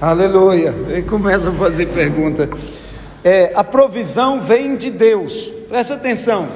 [0.00, 0.74] Aleluia.
[0.88, 2.48] Ele começa a fazer pergunta.
[3.22, 5.52] É, a provisão vem de Deus.
[5.68, 6.48] Presta atenção.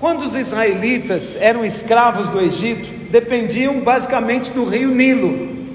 [0.00, 5.66] Quando os israelitas eram escravos do Egito, dependiam basicamente do rio Nilo,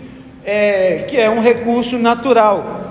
[0.43, 2.81] é, que é um recurso natural.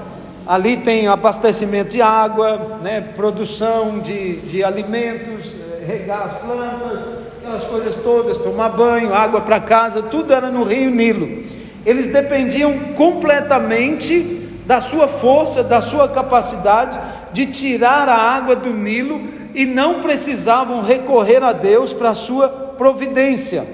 [0.47, 7.01] Ali tem abastecimento de água, né, produção de, de alimentos, é, regar as plantas,
[7.39, 11.45] aquelas coisas todas, tomar banho, água para casa, tudo era no rio Nilo.
[11.85, 16.99] Eles dependiam completamente da sua força, da sua capacidade
[17.33, 22.49] de tirar a água do Nilo e não precisavam recorrer a Deus para a sua
[22.49, 23.67] providência.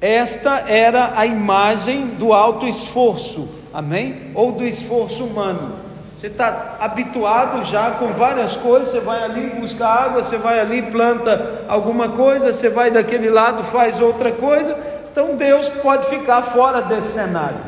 [0.00, 4.32] Esta era a imagem do alto esforço, amém?
[4.34, 5.82] Ou do esforço humano.
[6.16, 10.82] Você está habituado já com várias coisas, você vai ali buscar água, você vai ali
[10.82, 14.76] planta alguma coisa, você vai daquele lado faz outra coisa.
[15.12, 17.58] Então Deus pode ficar fora desse cenário.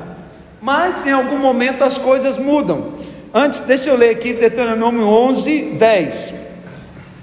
[0.63, 2.95] Mas em algum momento as coisas mudam.
[3.35, 6.35] Antes, deixa eu ler aqui Deuteronômio 11, 10.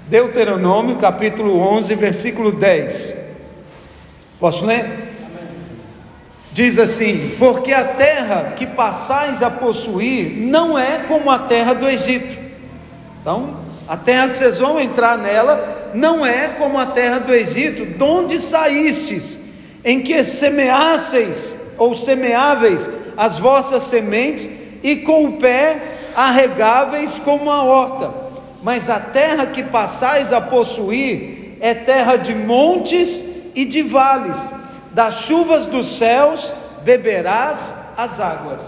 [0.06, 3.16] Deuteronômio capítulo 11, versículo 10.
[4.38, 5.10] Posso ler?
[6.52, 11.88] Diz assim: Porque a terra que passais a possuir não é como a terra do
[11.88, 12.38] Egito.
[13.20, 13.56] Então,
[13.88, 18.04] a terra que vocês vão entrar nela não é como a terra do Egito, de
[18.04, 19.41] onde saístes,
[19.84, 24.48] em que semeasseis ou semeáveis as vossas sementes
[24.82, 25.76] e com o pé
[26.14, 28.10] arregáveis como a horta.
[28.62, 34.50] Mas a terra que passais a possuir é terra de montes e de vales,
[34.92, 38.60] das chuvas dos céus beberás as águas.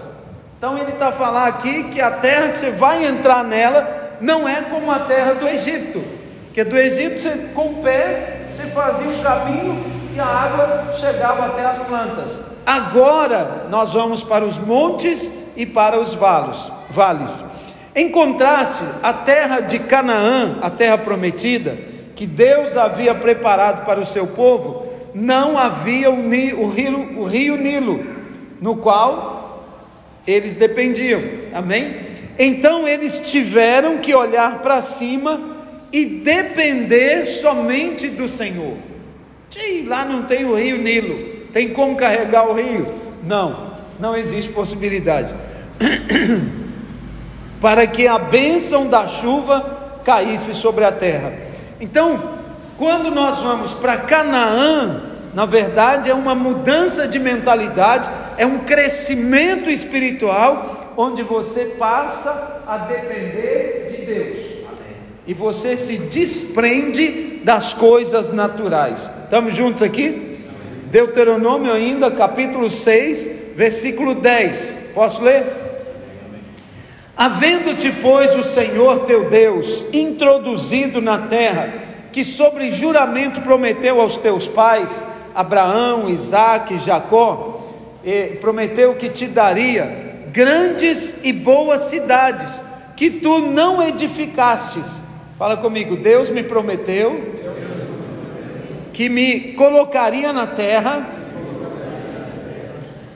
[0.58, 4.62] Então ele está falando aqui que a terra que você vai entrar nela não é
[4.62, 6.02] como a terra do Egito,
[6.52, 11.46] que do Egito você com o pé você fazia um caminho e a água chegava
[11.46, 12.40] até as plantas.
[12.64, 16.70] Agora nós vamos para os montes e para os vales.
[16.90, 17.42] vales.
[17.94, 21.76] Em contraste, a terra de Canaã, a terra prometida,
[22.16, 27.56] que Deus havia preparado para o seu povo, não havia o, o, rio, o rio
[27.56, 28.04] Nilo,
[28.60, 29.64] no qual
[30.26, 31.22] eles dependiam,
[31.52, 31.96] amém?
[32.38, 35.40] Então eles tiveram que olhar para cima
[35.92, 38.93] e depender somente do Senhor.
[39.56, 42.86] E lá não tem o rio Nilo, tem como carregar o rio?
[43.22, 45.34] Não, não existe possibilidade.
[47.60, 51.32] para que a bênção da chuva caísse sobre a terra.
[51.80, 52.34] Então,
[52.76, 59.70] quando nós vamos para Canaã, na verdade é uma mudança de mentalidade, é um crescimento
[59.70, 64.38] espiritual, onde você passa a depender de Deus.
[65.26, 69.10] E você se desprende das coisas naturais.
[69.22, 70.38] Estamos juntos aqui?
[70.86, 74.78] Deuteronômio ainda, capítulo 6, versículo 10.
[74.94, 75.44] Posso ler?
[77.14, 81.72] Havendo-te, pois, o Senhor teu Deus introduzido na terra,
[82.10, 85.04] que sobre juramento prometeu aos teus pais,
[85.34, 87.68] Abraão, Isaque, Jacó,
[88.40, 92.60] prometeu que te daria grandes e boas cidades,
[92.96, 95.02] que tu não edificastes.
[95.38, 97.33] Fala comigo, Deus me prometeu
[98.94, 101.06] que me colocaria na terra,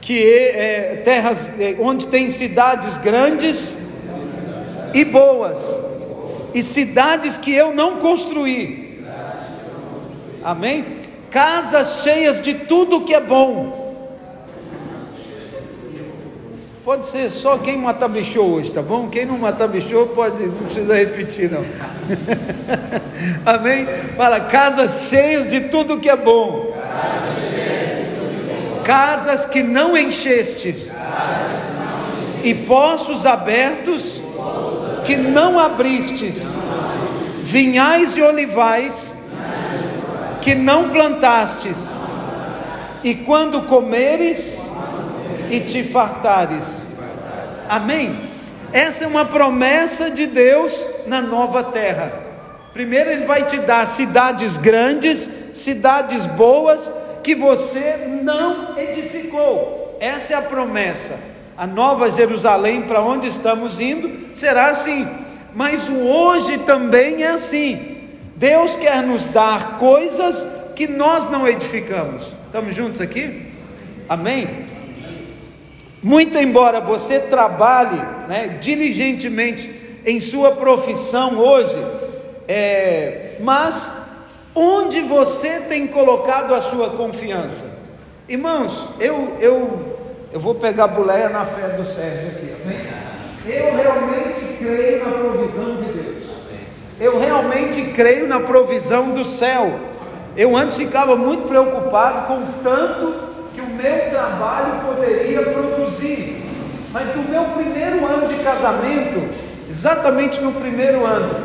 [0.01, 3.79] que é, terras é, onde tem cidades grandes
[4.93, 5.79] e boas,
[6.53, 9.05] e cidades que eu não construí.
[10.43, 10.85] Amém?
[11.31, 13.88] Casas cheias de tudo que é bom.
[16.89, 19.11] Pode ser só quem matabichou hoje, tá bom?
[19.11, 21.63] Quem não matabichou pode, não precisa repetir não.
[23.45, 23.87] Amém?
[24.17, 26.75] Fala, casas cheias de tudo que é bom.
[28.85, 30.97] Casas que não enchestes.
[32.43, 34.19] E poços abertos
[35.05, 36.43] que não abristes,
[37.43, 39.15] vinhais e olivais
[40.41, 41.77] que não plantastes,
[43.05, 44.68] e quando comeres
[45.51, 46.83] e te fartares.
[47.69, 48.29] Amém?
[48.73, 52.13] Essa é uma promessa de Deus na nova terra.
[52.73, 56.93] Primeiro, Ele vai te dar cidades grandes, cidades boas,
[57.23, 59.97] que você não edificou.
[60.01, 61.15] Essa é a promessa
[61.59, 65.09] a nova Jerusalém para onde estamos indo será assim.
[65.53, 67.97] Mas o hoje também é assim.
[68.37, 72.33] Deus quer nos dar coisas que nós não edificamos.
[72.47, 73.49] Estamos juntos aqui?
[74.09, 74.67] Amém?
[76.03, 81.79] Muito embora você trabalhe né, diligentemente em sua profissão hoje,
[82.47, 83.93] é, mas
[84.55, 87.79] onde você tem colocado a sua confiança?
[88.29, 89.97] Irmãos, eu, eu
[90.31, 92.81] Eu vou pegar a boleia na fé do Sérgio aqui, amém?
[93.47, 96.25] Eu realmente creio na provisão de Deus.
[97.01, 99.81] Eu realmente creio na provisão do céu.
[100.37, 103.15] Eu antes ficava muito preocupado com o tanto
[103.55, 105.68] que o meu trabalho poderia produzir.
[106.93, 109.29] Mas no meu primeiro ano de casamento,
[109.69, 111.41] exatamente no primeiro ano,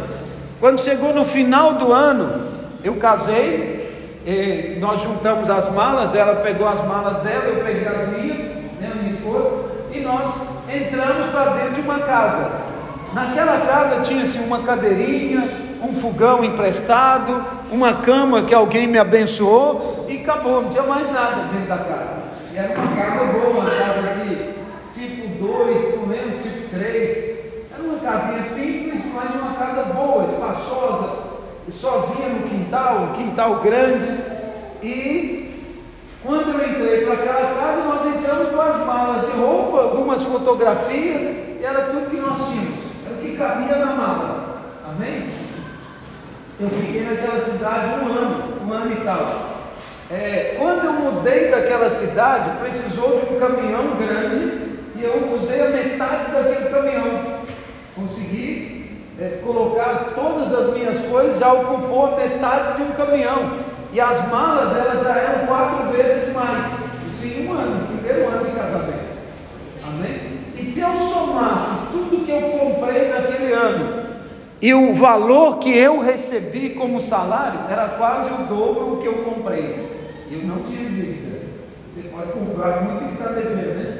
[0.60, 2.48] quando chegou no final do ano,
[2.84, 3.84] eu casei,
[4.80, 8.48] nós juntamos as malas, ela pegou as malas dela, eu peguei as minhas,
[8.80, 10.34] né, minha esposa, e nós
[10.74, 12.52] entramos para dentro de uma casa.
[13.14, 15.52] Naquela casa tinha-se uma cadeirinha,
[15.82, 21.50] um fogão emprestado, uma cama que alguém me abençoou e acabou, não tinha mais nada
[21.52, 22.24] dentro da casa.
[22.54, 24.54] E era uma casa boa, uma casa de
[24.94, 27.34] tipo 2, não lembro, tipo 3.
[27.74, 31.10] Era uma casinha simples, mas uma casa boa, espaçosa,
[31.72, 34.20] sozinha no quintal, um quintal grande.
[34.82, 35.62] E
[36.24, 41.22] quando eu entrei para aquela casa, nós entramos com as malas de roupa, algumas fotografias,
[41.60, 42.84] e era tudo que nós tínhamos
[43.24, 44.62] que cabia na mala.
[44.86, 45.30] Amém?
[46.60, 49.54] Eu fiquei naquela cidade um ano, um ano e tal.
[50.12, 55.70] É, quando eu mudei daquela cidade, precisou de um caminhão grande e eu usei a
[55.70, 57.44] metade daquele caminhão.
[57.96, 60.74] Consegui é, colocar todas as
[61.40, 63.54] já ocupou metade de um caminhão.
[63.92, 66.66] E as malas, elas já eram quatro vezes mais.
[67.12, 69.14] Isso em um ano, primeiro ano de casamento.
[69.86, 70.20] Amém?
[70.58, 74.04] E se eu somasse tudo que eu comprei naquele ano
[74.64, 79.16] e o valor que eu recebi como salário era quase o dobro do que eu
[79.16, 79.92] comprei.
[80.32, 81.40] Eu não tinha dívida.
[81.94, 83.98] Você pode comprar muito e ficar devendo, né?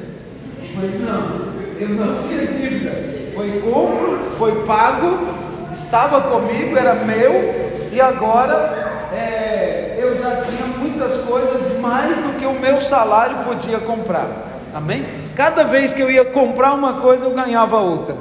[0.74, 2.92] Mas não, eu não tinha dívida.
[3.34, 5.33] Foi compro, foi pago,
[5.74, 12.46] estava comigo, era meu, e agora é, eu já tinha muitas coisas mais do que
[12.46, 14.28] o meu salário podia comprar.
[14.74, 15.04] Amém?
[15.36, 18.16] Cada vez que eu ia comprar uma coisa, eu ganhava outra.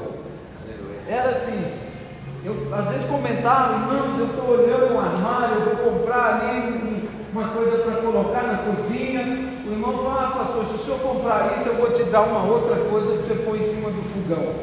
[1.07, 1.63] Era assim.
[2.45, 7.47] Eu às vezes comentava, irmãos, eu estou olhando um armário, eu vou comprar ali uma
[7.49, 9.21] coisa para colocar na cozinha.
[9.65, 12.43] O irmão fala, ah, pastor, se o senhor comprar isso, eu vou te dar uma
[12.43, 14.53] outra coisa para você pôr em cima do fogão.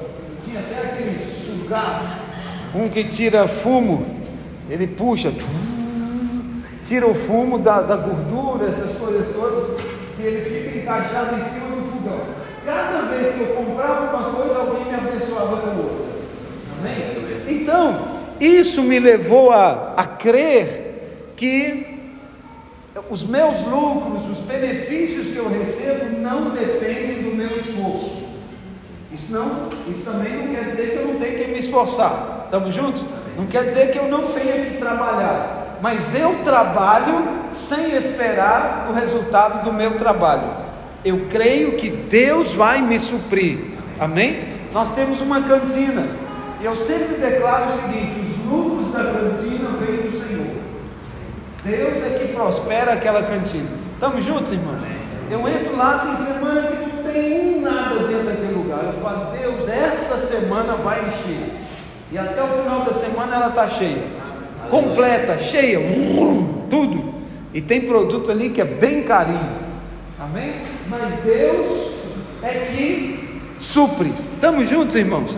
[0.44, 2.19] Tinha até aquele sugar,
[2.74, 4.06] um que tira fumo,
[4.68, 5.32] ele puxa,
[6.86, 9.80] tira o fumo da, da gordura, essas coisas todas,
[10.18, 12.20] e ele fica encaixado em cima do fogão.
[12.64, 16.10] Cada vez que eu comprava uma coisa, alguém me abençoava com outra.
[16.78, 17.60] Amém?
[17.60, 18.08] Então,
[18.40, 21.86] isso me levou a, a crer que
[23.08, 28.20] os meus lucros, os benefícios que eu recebo não dependem do meu esforço.
[29.12, 32.39] Isso, não, isso também não quer dizer que eu não tenho que me esforçar.
[32.50, 33.04] Estamos juntos?
[33.36, 35.78] Não quer dizer que eu não tenha que trabalhar.
[35.80, 37.22] Mas eu trabalho
[37.54, 40.48] sem esperar o resultado do meu trabalho.
[41.04, 43.76] Eu creio que Deus vai me suprir.
[44.00, 44.42] Amém?
[44.72, 46.04] Nós temos uma cantina.
[46.60, 50.56] E eu sempre declaro o seguinte: os lucros da cantina vêm do Senhor.
[51.64, 53.68] Deus é que prospera aquela cantina.
[53.94, 54.82] Estamos juntos, irmãos?
[55.30, 58.92] Eu entro lá, tem semana que não tem nada dentro daquele lugar.
[58.92, 61.59] Eu falo, Deus, essa semana vai encher.
[62.12, 64.02] E até o final da semana ela está cheia.
[64.68, 65.78] Completa, cheia,
[66.68, 67.14] tudo.
[67.54, 69.50] E tem produto ali que é bem carinho.
[70.18, 70.52] Amém?
[70.88, 71.92] Mas Deus
[72.42, 74.12] é que supre.
[74.34, 75.36] Estamos juntos, irmãos?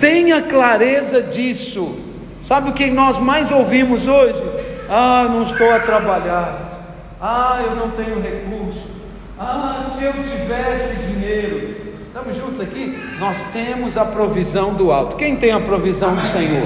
[0.00, 1.98] Tenha clareza disso.
[2.40, 4.42] Sabe o que nós mais ouvimos hoje?
[4.88, 6.74] Ah, não estou a trabalhar.
[7.20, 8.82] Ah, eu não tenho recurso.
[9.38, 11.73] Ah, se eu tivesse dinheiro.
[12.16, 12.96] Estamos juntos aqui?
[13.18, 15.16] Nós temos a provisão do alto.
[15.16, 16.62] Quem tem a provisão do Senhor?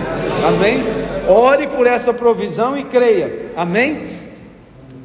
[0.47, 0.85] Amém?
[1.27, 3.53] Ore por essa provisão e creia.
[3.57, 4.11] Amém?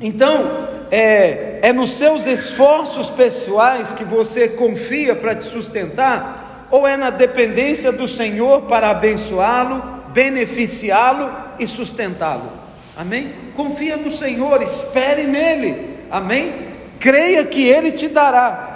[0.02, 6.98] Então, é, é nos seus esforços pessoais que você confia para te sustentar, ou é
[6.98, 12.52] na dependência do Senhor para abençoá-lo, beneficiá-lo e sustentá-lo?
[12.98, 13.32] Amém?
[13.56, 16.54] Confia no Senhor, espere nele, amém?
[17.00, 18.73] Creia que ele te dará.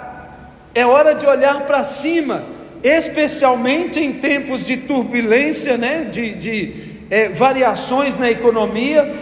[0.78, 2.44] É hora de olhar para cima,
[2.84, 6.04] especialmente em tempos de turbulência, né?
[6.04, 6.72] de, de
[7.10, 9.12] é, variações na economia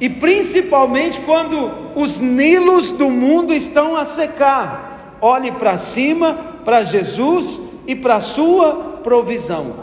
[0.00, 5.16] e principalmente quando os nilos do mundo estão a secar.
[5.20, 6.34] Olhe para cima,
[6.64, 9.76] para Jesus e para a sua provisão.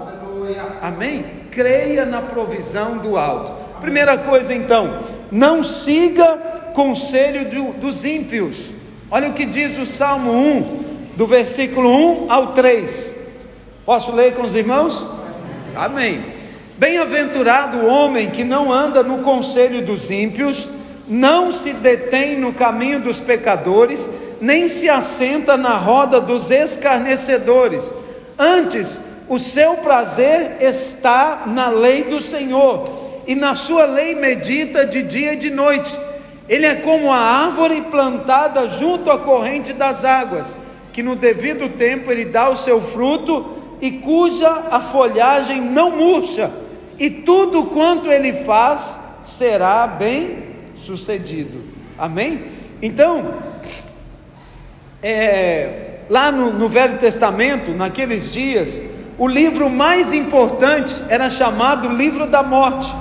[0.82, 1.24] Amém?
[1.50, 3.54] Creia na provisão do alto.
[3.80, 5.00] Primeira coisa então,
[5.32, 6.36] não siga
[6.74, 8.72] conselho do, dos ímpios.
[9.10, 10.83] Olha o que diz o Salmo 1,
[11.16, 13.14] do versículo 1 ao 3.
[13.86, 15.06] Posso ler com os irmãos?
[15.76, 16.24] Amém.
[16.78, 20.68] Bem-aventurado o homem que não anda no conselho dos ímpios,
[21.08, 24.10] não se detém no caminho dos pecadores,
[24.42, 27.92] nem se assenta na roda dos escarnecedores.
[28.38, 32.90] Antes, o seu prazer está na lei do Senhor,
[33.28, 35.98] e na sua lei medita de dia e de noite.
[36.50, 40.56] Ele é como a árvore plantada junto à corrente das águas,
[40.94, 46.52] que no devido tempo ele dá o seu fruto e cuja a folhagem não murcha,
[47.00, 50.44] e tudo quanto ele faz será bem
[50.76, 51.62] sucedido.
[51.98, 52.44] Amém?
[52.82, 53.34] Então,
[55.02, 58.82] é, lá no, no Velho Testamento, naqueles dias,
[59.18, 62.94] o livro mais importante era chamado livro da morte.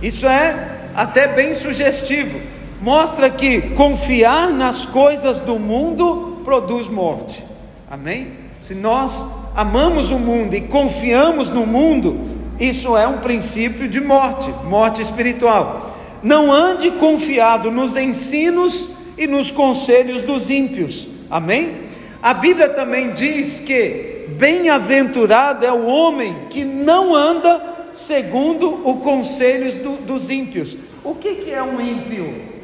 [0.00, 2.40] Isso é até bem sugestivo.
[2.80, 7.44] Mostra que confiar nas coisas do mundo produz morte.
[7.90, 8.32] Amém?
[8.60, 9.24] Se nós
[9.56, 12.20] amamos o mundo e confiamos no mundo,
[12.60, 15.96] isso é um princípio de morte, morte espiritual.
[16.22, 21.08] Não ande confiado nos ensinos e nos conselhos dos ímpios.
[21.30, 21.84] Amém?
[22.22, 29.78] A Bíblia também diz que bem-aventurado é o homem que não anda segundo os conselhos
[29.78, 30.76] do, dos ímpios.
[31.02, 32.54] O que, que é um ímpio?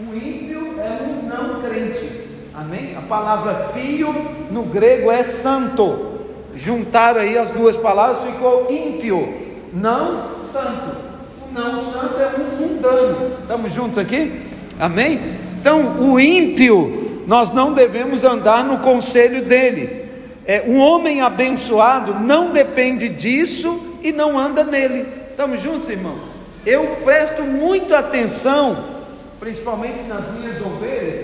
[0.00, 2.05] Um ímpio é um não crente.
[2.66, 2.96] Amém?
[2.98, 4.12] A palavra pio
[4.50, 6.16] no grego é santo.
[6.56, 9.32] Juntaram aí as duas palavras, ficou ímpio,
[9.72, 10.96] não santo.
[11.48, 13.36] O não santo é um mundano.
[13.40, 14.42] Estamos juntos aqui?
[14.80, 15.20] Amém?
[15.60, 20.04] Então, o ímpio, nós não devemos andar no conselho dele.
[20.44, 25.06] É, um homem abençoado não depende disso e não anda nele.
[25.30, 26.16] Estamos juntos, irmão?
[26.64, 28.76] Eu presto muito atenção,
[29.38, 31.15] principalmente nas minhas ovelhas,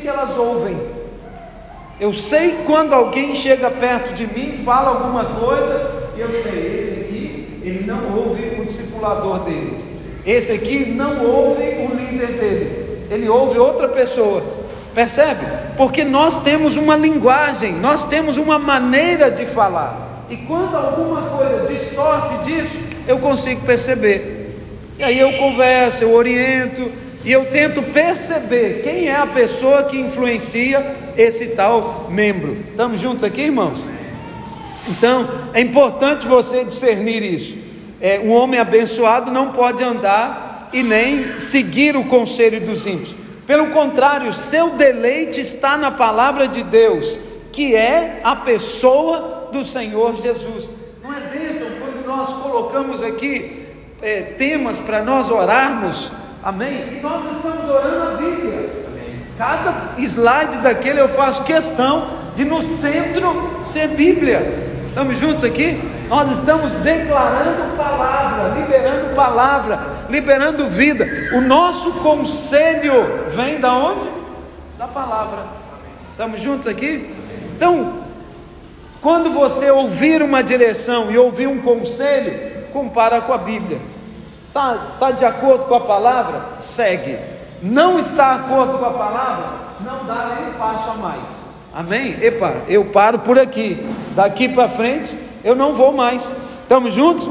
[0.00, 0.76] que elas ouvem.
[1.98, 7.00] Eu sei quando alguém chega perto de mim, fala alguma coisa, e eu sei, esse
[7.00, 9.78] aqui, ele não ouve o discipulador dele.
[10.26, 13.06] Esse aqui não ouve o líder dele.
[13.10, 14.42] Ele ouve outra pessoa.
[14.94, 15.46] Percebe?
[15.76, 20.24] Porque nós temos uma linguagem, nós temos uma maneira de falar.
[20.28, 24.54] E quando alguma coisa distorce disso, eu consigo perceber.
[24.98, 26.90] E aí eu converso, eu oriento,
[27.26, 32.56] e eu tento perceber quem é a pessoa que influencia esse tal membro.
[32.70, 33.80] Estamos juntos aqui, irmãos?
[34.88, 37.58] Então, é importante você discernir isso.
[38.00, 43.16] É, um homem abençoado não pode andar e nem seguir o conselho dos ímpios.
[43.44, 47.18] Pelo contrário, seu deleite está na palavra de Deus,
[47.50, 50.70] que é a pessoa do Senhor Jesus.
[51.02, 53.66] Não é bênção quando nós colocamos aqui
[54.00, 56.12] é, temas para nós orarmos,
[56.46, 56.98] amém?
[56.98, 58.70] E nós estamos orando a Bíblia.
[59.36, 64.64] Cada slide daquele eu faço questão de no centro ser Bíblia.
[64.88, 65.76] Estamos juntos aqui?
[66.08, 71.04] Nós estamos declarando palavra, liberando palavra, liberando vida.
[71.34, 74.08] O nosso conselho vem da onde?
[74.78, 75.40] Da palavra.
[76.12, 77.12] Estamos juntos aqui?
[77.56, 78.04] Então,
[79.02, 83.95] quando você ouvir uma direção e ouvir um conselho, compara com a Bíblia.
[84.56, 86.42] Tá, tá de acordo com a palavra?
[86.60, 87.18] Segue.
[87.62, 89.48] Não está de acordo com a palavra?
[89.80, 91.28] Não dá nem um passo a mais.
[91.74, 92.16] Amém?
[92.22, 93.86] Epa, eu paro por aqui.
[94.14, 96.32] Daqui para frente eu não vou mais.
[96.62, 97.28] Estamos juntos?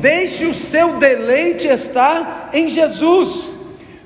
[0.00, 3.54] Deixe o seu deleite estar em Jesus.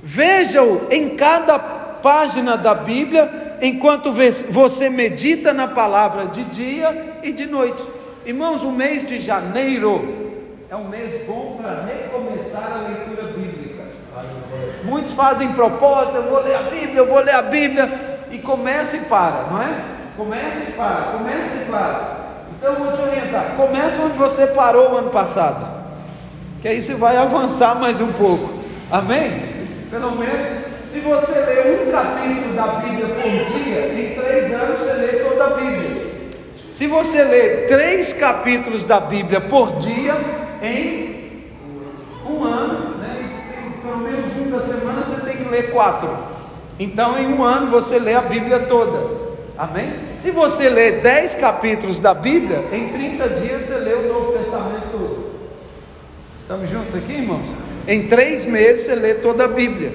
[0.03, 4.13] Veja-o em cada página da Bíblia, enquanto
[4.51, 7.83] você medita na palavra de dia e de noite.
[8.27, 10.29] Irmãos, o mês de janeiro
[10.71, 13.85] é um mês bom para recomeçar a leitura bíblica.
[14.85, 17.89] Muitos fazem propósito, eu vou ler a Bíblia, eu vou ler a Bíblia,
[18.31, 19.83] e começa e para, não é?
[20.15, 22.19] Começa e para, começa e para.
[22.59, 23.55] Então eu vou te orientar.
[23.57, 25.79] Começa onde você parou o ano passado.
[26.61, 28.59] Que aí você vai avançar mais um pouco.
[28.91, 29.69] Amém?
[29.91, 30.51] Pelo menos,
[30.87, 35.45] se você ler um capítulo da Bíblia por dia, em três anos você lê toda
[35.45, 36.09] a Bíblia.
[36.71, 41.45] Se você ler três capítulos da Bíblia por dia, em
[42.29, 43.33] um ano, né,
[43.83, 46.09] pelo menos um da semana você tem que ler quatro.
[46.79, 49.29] Então, em um ano você lê a Bíblia toda.
[49.57, 49.93] Amém?
[50.17, 54.93] Se você ler 10 capítulos da Bíblia, em 30 dias você lê o Novo Testamento
[54.93, 55.29] todo.
[56.41, 57.49] Estamos juntos aqui, irmãos?
[57.87, 59.93] Em três meses você lê toda a Bíblia.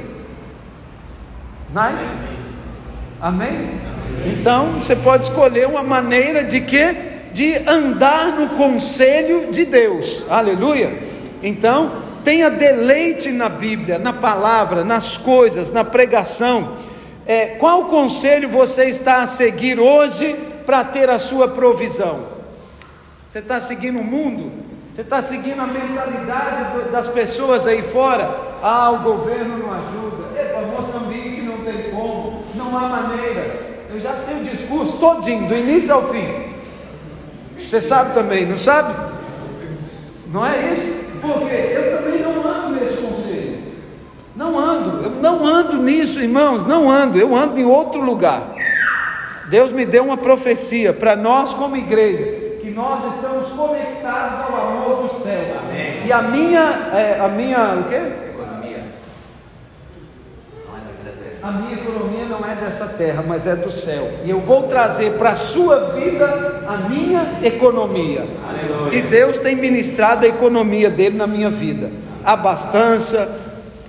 [1.70, 2.03] Nice?
[3.22, 3.70] Amém?
[4.25, 7.12] Então você pode escolher uma maneira de que?
[7.33, 10.25] De andar no conselho de Deus.
[10.29, 10.97] Aleluia.
[11.41, 16.77] Então, tenha deleite na Bíblia, na palavra, nas coisas, na pregação.
[17.25, 20.35] É, qual conselho você está a seguir hoje
[20.65, 22.19] para ter a sua provisão?
[23.29, 24.51] Você está seguindo o mundo?
[24.91, 28.29] Você está seguindo a mentalidade das pessoas aí fora?
[28.61, 30.39] Ah, o governo não ajuda.
[30.39, 33.85] Epa, Moçambique não tem como, não não há maneira.
[33.93, 36.42] Eu já sei o discurso todinho, do início ao fim.
[37.73, 38.93] Você sabe também, não sabe?
[40.31, 40.93] Não é isso?
[41.19, 43.57] Porque eu também não ando nesse conselho.
[44.35, 48.43] Não ando, eu não ando nisso, irmãos, não ando, eu ando em outro lugar.
[49.49, 55.07] Deus me deu uma profecia para nós como igreja que nós estamos conectados ao amor
[55.07, 55.57] do céu.
[55.67, 56.05] Amém.
[56.05, 57.95] E a minha, é, a minha, o quê?
[58.35, 58.83] Economia.
[60.63, 61.32] Não é daqui da terra.
[61.43, 64.09] A minha economia não é dessa terra, mas é do céu.
[64.23, 68.25] E eu vou trazer para a sua vida a minha economia.
[68.47, 68.97] Aleluia.
[68.97, 71.91] E Deus tem ministrado a economia dele na minha vida.
[72.23, 73.29] Abastança,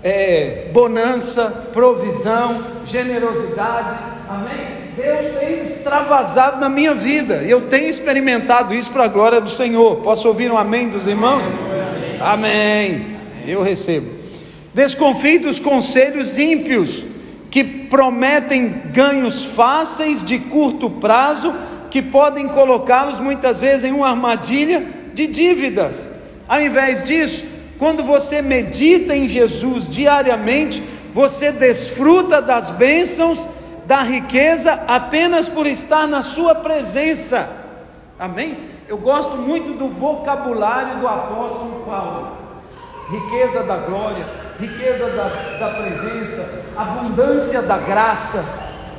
[0.03, 3.99] é, bonança, provisão, generosidade.
[4.29, 4.75] Amém?
[4.97, 7.45] Deus tem extravasado na minha vida.
[7.45, 9.99] E eu tenho experimentado isso para a glória do Senhor.
[9.99, 11.45] Posso ouvir um amém dos irmãos?
[12.19, 12.19] Amém.
[12.21, 13.17] amém.
[13.47, 14.09] Eu recebo.
[14.75, 17.14] Desconfie dos conselhos ímpios
[17.55, 21.55] que prometem ganhos fáceis de curto prazo,
[21.89, 24.85] que podem colocá-los muitas vezes em uma armadilha
[25.15, 26.05] de dívidas.
[26.49, 27.45] Ao invés disso,
[27.79, 30.83] quando você medita em Jesus diariamente,
[31.13, 33.47] você desfruta das bênçãos
[33.87, 37.49] da riqueza apenas por estar na Sua presença.
[38.19, 38.59] Amém?
[38.89, 42.33] Eu gosto muito do vocabulário do apóstolo Paulo:
[43.13, 44.27] riqueza da glória,
[44.59, 45.25] riqueza da,
[45.59, 48.45] da presença, abundância da graça.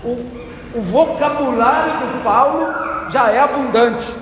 [0.04, 0.46] O,
[0.76, 4.14] o vocabulário do Paulo já é abundante.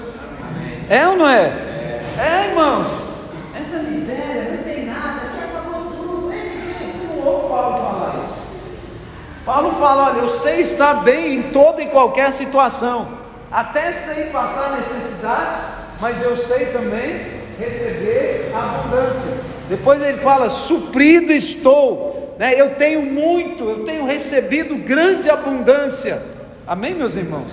[0.41, 0.85] Amém.
[0.89, 1.45] É ou não é?
[1.45, 2.87] É, é irmãos.
[3.59, 6.31] Essa miséria não tem nada, aqui acabou tudo.
[6.31, 8.33] Você não ouve Paulo falar isso.
[9.45, 13.07] Paulo fala: olha, eu sei estar bem em toda e qualquer situação,
[13.51, 15.61] até sei passar necessidade,
[15.99, 19.52] mas eu sei também receber abundância.
[19.73, 22.53] Depois ele fala: suprido estou, né?
[22.55, 26.21] eu tenho muito, eu tenho recebido grande abundância.
[26.67, 27.51] Amém, meus irmãos?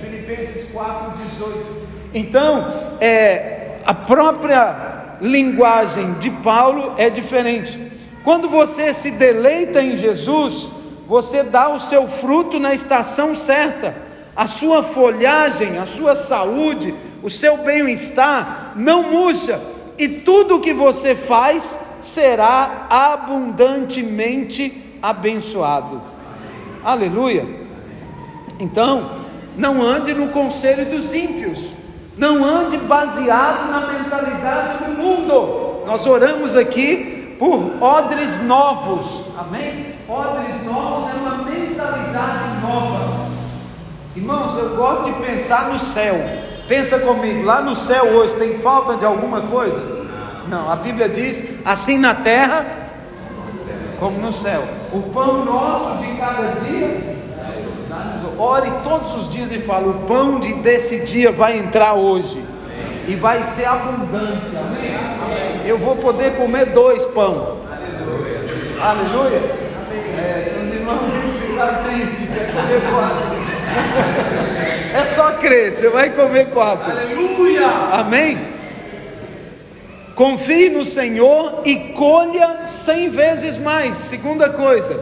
[0.00, 1.66] Filipenses 4, 18.
[2.14, 7.90] Então, é, a própria linguagem de Paulo é diferente.
[8.22, 10.68] Quando você se deleita em Jesus,
[11.08, 13.96] você dá o seu fruto na estação certa,
[14.36, 19.60] a sua folhagem, a sua saúde, o seu bem-estar não murcha,
[19.98, 25.96] e tudo o que você faz será abundantemente abençoado.
[25.96, 26.80] Amém.
[26.84, 27.46] Aleluia.
[28.60, 29.10] Então,
[29.56, 31.60] não ande no conselho dos ímpios,
[32.16, 35.82] não ande baseado na mentalidade do mundo.
[35.84, 39.94] Nós oramos aqui por odres novos, amém?
[40.08, 43.28] Odres novos é uma mentalidade nova.
[44.16, 46.47] Irmãos, eu gosto de pensar no céu.
[46.68, 49.80] Pensa comigo, lá no céu hoje tem falta de alguma coisa?
[50.46, 52.66] Não, a Bíblia diz: assim na terra
[53.98, 54.62] como no céu.
[54.92, 57.16] O pão nosso de cada dia,
[58.38, 62.44] ore todos os dias e fala: o pão de, desse dia vai entrar hoje
[63.06, 64.54] e vai ser abundante.
[64.54, 65.66] Amém?
[65.66, 67.56] Eu vou poder comer dois pão.
[68.78, 69.40] Aleluia.
[69.40, 69.68] Aleluia.
[69.90, 71.00] É, os irmãos
[71.46, 73.38] ficaram tristes, quer comer quatro.
[74.98, 76.90] É só crer, você vai comer quatro.
[76.90, 77.68] Aleluia!
[77.92, 78.36] Amém?
[80.16, 83.96] Confie no Senhor e colha cem vezes mais.
[83.96, 84.98] Segunda coisa,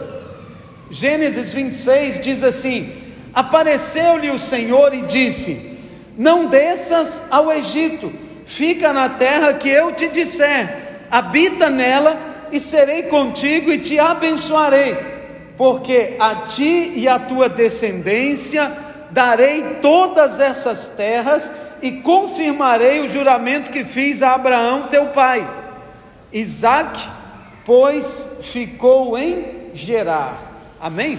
[0.90, 2.92] Gênesis 26 diz assim:
[3.32, 5.78] Apareceu-lhe o Senhor e disse:
[6.14, 8.12] Não desças ao Egito,
[8.44, 12.20] fica na terra que eu te disser, habita nela
[12.52, 14.94] e serei contigo e te abençoarei,
[15.56, 21.50] porque a ti e à tua descendência darei todas essas terras
[21.82, 25.48] e confirmarei o juramento que fiz a Abraão teu pai.
[26.32, 27.00] Isaac,
[27.64, 30.38] pois, ficou em Gerar.
[30.80, 31.18] Amém?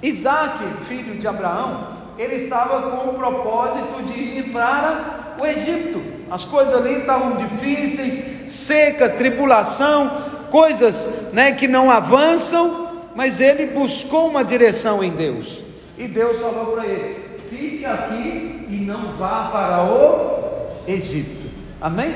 [0.00, 6.00] Isaac, filho de Abraão, ele estava com o propósito de ir para o Egito.
[6.30, 10.10] As coisas ali estavam difíceis, seca, tribulação,
[10.50, 15.67] coisas né, que não avançam, mas ele buscou uma direção em Deus.
[15.98, 21.48] E Deus falou para ele: fique aqui e não vá para o Egito.
[21.80, 22.14] Amém?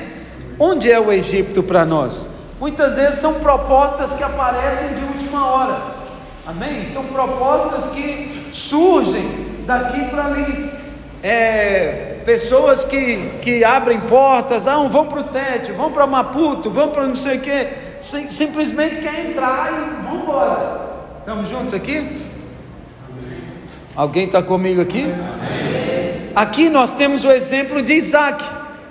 [0.57, 2.29] Onde é o Egito para nós?
[2.59, 5.81] Muitas vezes são propostas que aparecem de última hora.
[6.47, 6.87] Amém?
[6.87, 10.71] São propostas que surgem daqui para ali.
[11.21, 16.89] É, pessoas que, que abrem portas, ah, vão para o Tete, vão para Maputo, vão
[16.89, 17.67] para não sei o que,
[18.01, 20.81] simplesmente quer entrar e vamos embora.
[21.19, 22.32] Estamos juntos aqui?
[23.95, 25.05] Alguém está comigo aqui?
[26.35, 28.43] Aqui nós temos o exemplo de Isaac.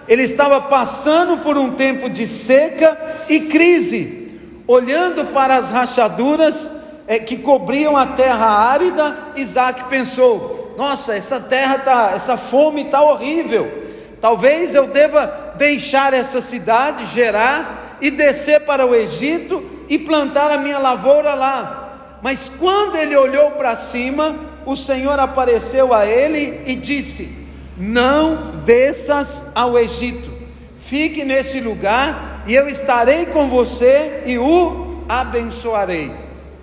[0.06, 2.96] Ele estava passando por um tempo de seca
[3.28, 6.70] e crise, olhando para as rachaduras
[7.08, 13.02] é, que cobriam a terra árida, Isaac pensou: nossa, essa terra tá, essa fome está
[13.02, 13.82] horrível.
[14.20, 20.58] Talvez eu deva deixar essa cidade, Gerar, e descer para o Egito e plantar a
[20.58, 22.18] minha lavoura lá.
[22.22, 27.28] Mas quando ele olhou para cima, o Senhor apareceu a ele e disse:
[27.76, 30.30] Não desças ao Egito,
[30.78, 36.10] fique nesse lugar e eu estarei com você e o abençoarei.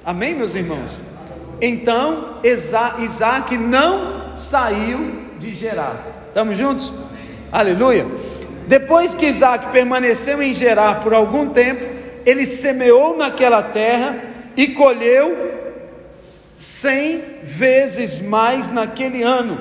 [0.05, 0.91] Amém, meus irmãos?
[1.61, 6.25] Então Isaac não saiu de Gerar.
[6.27, 6.93] Estamos juntos?
[7.51, 8.05] Aleluia.
[8.67, 11.85] Depois que Isaac permaneceu em Gerar por algum tempo,
[12.25, 14.17] ele semeou naquela terra
[14.55, 15.48] e colheu
[16.59, 19.57] cem vezes mais naquele ano,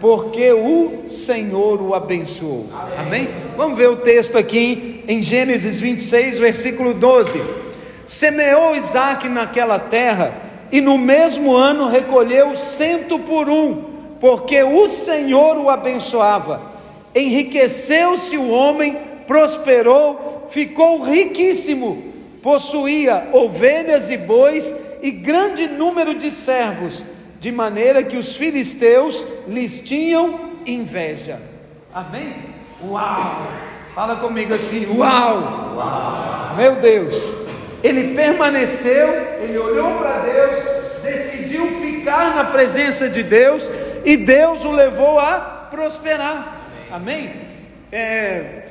[0.00, 2.66] porque o Senhor o abençoou.
[2.98, 3.28] Amém?
[3.56, 7.40] Vamos ver o texto aqui em Gênesis 26, versículo 12.
[8.04, 10.32] Semeou Isaac naquela terra
[10.72, 13.84] e no mesmo ano recolheu cento por um,
[14.20, 16.60] porque o Senhor o abençoava.
[17.14, 22.02] Enriqueceu-se o homem, prosperou, ficou riquíssimo,
[22.42, 27.04] possuía ovelhas e bois e grande número de servos,
[27.38, 31.40] de maneira que os filisteus lhes tinham inveja.
[31.92, 32.34] Amém?
[32.82, 33.42] Uau!
[33.94, 35.74] Fala comigo assim: Uau!
[35.76, 36.56] Uau.
[36.56, 37.32] Meu Deus!
[37.82, 39.08] Ele permaneceu,
[39.42, 40.64] ele olhou para Deus,
[41.02, 43.70] decidiu ficar na presença de Deus
[44.04, 46.60] e Deus o levou a prosperar.
[46.90, 47.32] Amém?
[47.90, 48.64] É,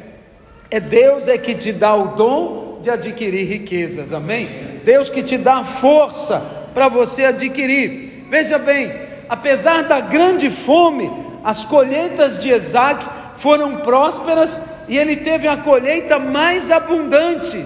[0.70, 4.14] é Deus é que te dá o dom de adquirir riquezas.
[4.14, 4.69] Amém?
[4.90, 6.42] Deus que te dá força
[6.74, 8.26] para você adquirir.
[8.28, 8.92] Veja bem,
[9.30, 11.12] apesar da grande fome,
[11.44, 13.06] as colheitas de Isaac
[13.38, 17.64] foram prósperas e ele teve a colheita mais abundante.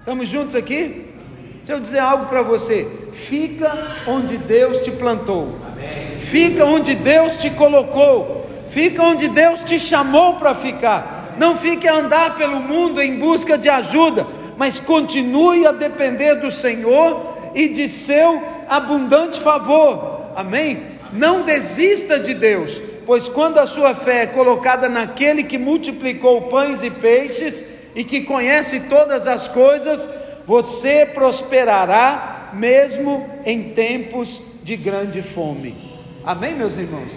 [0.00, 1.06] Estamos juntos aqui?
[1.62, 3.72] Se eu dizer algo para você, fica
[4.08, 5.56] onde Deus te plantou,
[6.18, 11.36] fica onde Deus te colocou, fica onde Deus te chamou para ficar.
[11.38, 16.50] Não fique a andar pelo mundo em busca de ajuda, mas continue a depender do
[16.50, 20.32] Senhor e de seu abundante favor.
[20.34, 20.82] Amém?
[21.12, 26.82] Não desista de Deus, pois quando a sua fé é colocada naquele que multiplicou pães
[26.82, 30.08] e peixes, e que conhece todas as coisas,
[30.46, 35.92] você prosperará mesmo em tempos de grande fome.
[36.24, 37.12] Amém, meus irmãos?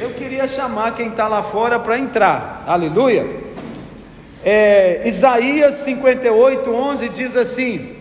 [0.00, 2.64] Eu queria chamar quem está lá fora para entrar.
[2.66, 3.49] Aleluia.
[4.44, 7.94] É, Isaías 58, 11 diz assim: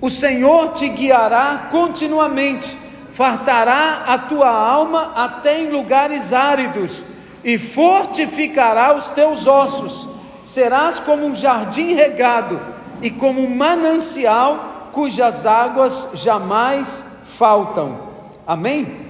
[0.00, 2.76] O Senhor te guiará continuamente,
[3.12, 7.02] fartará a tua alma até em lugares áridos,
[7.42, 10.08] e fortificará os teus ossos
[10.44, 12.60] serás como um jardim regado
[13.02, 17.04] e como um manancial cujas águas jamais
[17.36, 17.98] faltam.
[18.46, 19.06] Amém?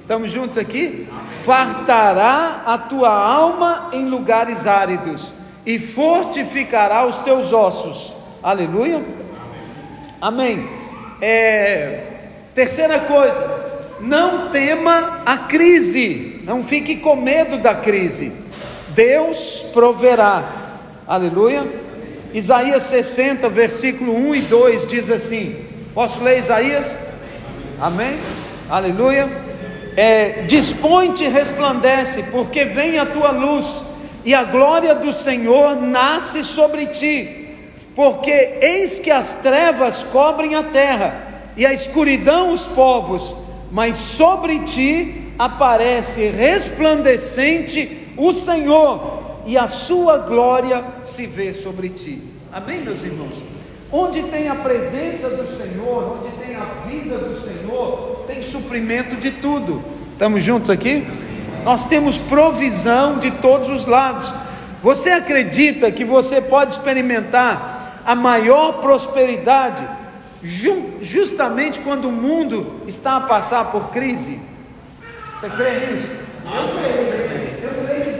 [0.00, 1.08] Estamos juntos aqui?
[1.44, 8.14] Fartará a tua alma em lugares áridos e fortificará os teus ossos.
[8.42, 9.02] Aleluia?
[10.20, 10.68] Amém.
[11.20, 12.00] É,
[12.54, 13.60] terceira coisa,
[14.00, 18.32] não tema a crise, não fique com medo da crise.
[18.88, 20.44] Deus proverá.
[21.06, 21.64] Aleluia.
[22.32, 25.56] Isaías 60, versículo 1 e 2 diz assim:
[25.92, 26.98] Posso ler Isaías?
[27.80, 28.18] Amém?
[28.68, 29.28] Aleluia.
[29.96, 33.82] É, Dispõe-te e resplandece, porque vem a tua luz,
[34.24, 37.48] e a glória do Senhor nasce sobre ti.
[37.94, 43.34] Porque eis que as trevas cobrem a terra, e a escuridão os povos,
[43.70, 52.22] mas sobre ti aparece resplandecente o Senhor e a sua glória se vê sobre ti.
[52.52, 53.34] Amém, meus irmãos?
[53.92, 59.30] Onde tem a presença do Senhor, onde tem a vida do Senhor, tem suprimento de
[59.30, 59.82] tudo.
[60.12, 61.06] Estamos juntos aqui?
[61.64, 64.32] Nós temos provisão de todos os lados.
[64.82, 69.86] Você acredita que você pode experimentar a maior prosperidade
[70.42, 74.40] justamente quando o mundo está a passar por crise?
[75.38, 76.08] Você crê nisso?
[77.62, 78.10] Eu creio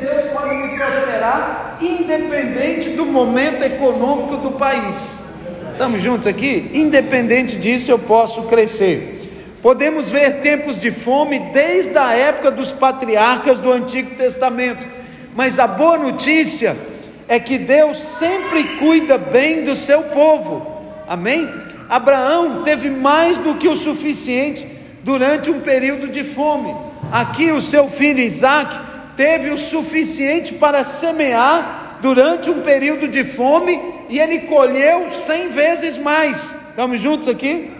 [0.77, 5.21] prosperar independente do momento econômico do país.
[5.73, 6.71] Estamos juntos aqui?
[6.75, 9.20] Independente disso, eu posso crescer.
[9.63, 14.87] Podemos ver tempos de fome desde a época dos patriarcas do Antigo Testamento,
[15.37, 16.75] mas a boa notícia
[17.29, 20.67] é que Deus sempre cuida bem do seu povo.
[21.07, 21.47] Amém?
[21.91, 24.67] Abraão teve mais do que o suficiente
[25.03, 26.75] durante um período de fome.
[27.13, 28.79] Aqui o seu filho Isaac
[29.15, 35.99] teve o suficiente para semear durante um período de fome e ele colheu cem vezes
[35.99, 36.55] mais.
[36.71, 37.71] Estamos juntos aqui?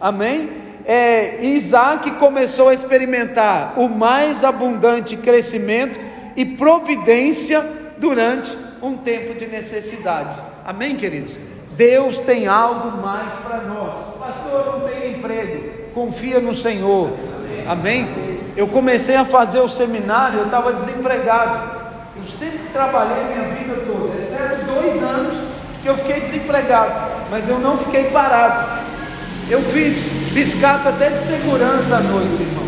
[0.00, 0.61] Amém?
[0.84, 5.98] É, Isaac começou a experimentar o mais abundante crescimento
[6.36, 7.64] e providência
[7.98, 10.34] durante um tempo de necessidade.
[10.64, 11.36] Amém, queridos?
[11.76, 14.16] Deus tem algo mais para nós.
[14.18, 15.90] Pastor, não tem emprego.
[15.94, 17.10] Confia no Senhor.
[17.66, 18.08] Amém?
[18.56, 21.80] Eu comecei a fazer o seminário, eu estava desempregado.
[22.16, 25.34] Eu sempre trabalhei minha vida toda, exceto dois anos
[25.82, 26.92] que eu fiquei desempregado,
[27.30, 28.81] mas eu não fiquei parado.
[29.50, 32.64] Eu fiz biscata até de segurança à noite, irmão.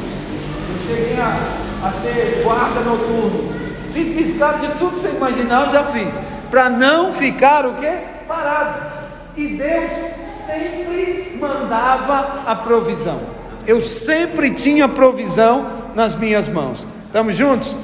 [0.68, 3.52] Eu cheguei a, a ser guarda noturno.
[3.92, 6.20] Fiz biscata de tudo que você imaginar, eu já fiz.
[6.50, 7.92] Para não ficar o quê?
[8.26, 8.78] Parado.
[9.37, 9.90] E Deus
[10.46, 13.20] sempre mandava a provisão.
[13.66, 16.87] Eu sempre tinha provisão nas minhas mãos.
[17.06, 17.74] Estamos juntos?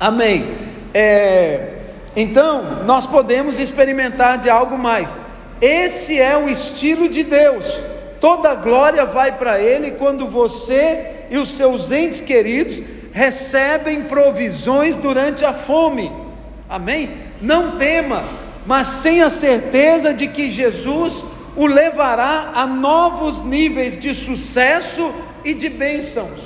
[0.00, 0.46] Amém.
[0.92, 1.78] É,
[2.16, 5.16] então, nós podemos experimentar de algo mais.
[5.64, 7.74] Esse é o estilo de Deus.
[8.20, 12.82] Toda glória vai para Ele quando você e os seus entes queridos
[13.14, 16.12] recebem provisões durante a fome.
[16.68, 17.16] Amém?
[17.40, 18.22] Não tema,
[18.66, 21.24] mas tenha certeza de que Jesus
[21.56, 26.40] o levará a novos níveis de sucesso e de bênçãos.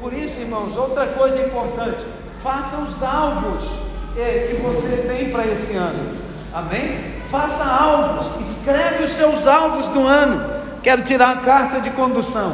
[0.00, 2.02] Por isso, irmãos, outra coisa importante:
[2.42, 3.68] faça os alvos
[4.16, 6.16] é, que você tem para esse ano.
[6.50, 7.17] Amém?
[7.30, 10.58] Faça alvos, escreve os seus alvos do ano.
[10.82, 12.52] Quero tirar a carta de condução.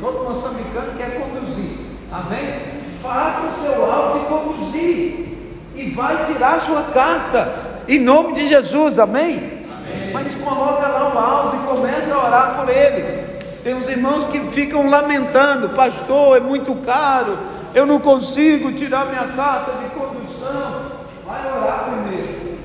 [0.00, 1.78] Todo moçambicano quer conduzir.
[2.10, 2.82] Amém?
[3.02, 5.38] Faça o seu alvo de conduzir
[5.74, 7.72] e vai tirar a sua carta.
[7.88, 9.62] Em nome de Jesus, amém?
[10.12, 13.22] mas coloca lá o alvo e começa a orar por ele.
[13.64, 17.38] Tem uns irmãos que ficam lamentando, pastor, é muito caro,
[17.74, 20.82] eu não consigo tirar minha carta de condução.
[21.26, 22.58] Vai orar primeiro,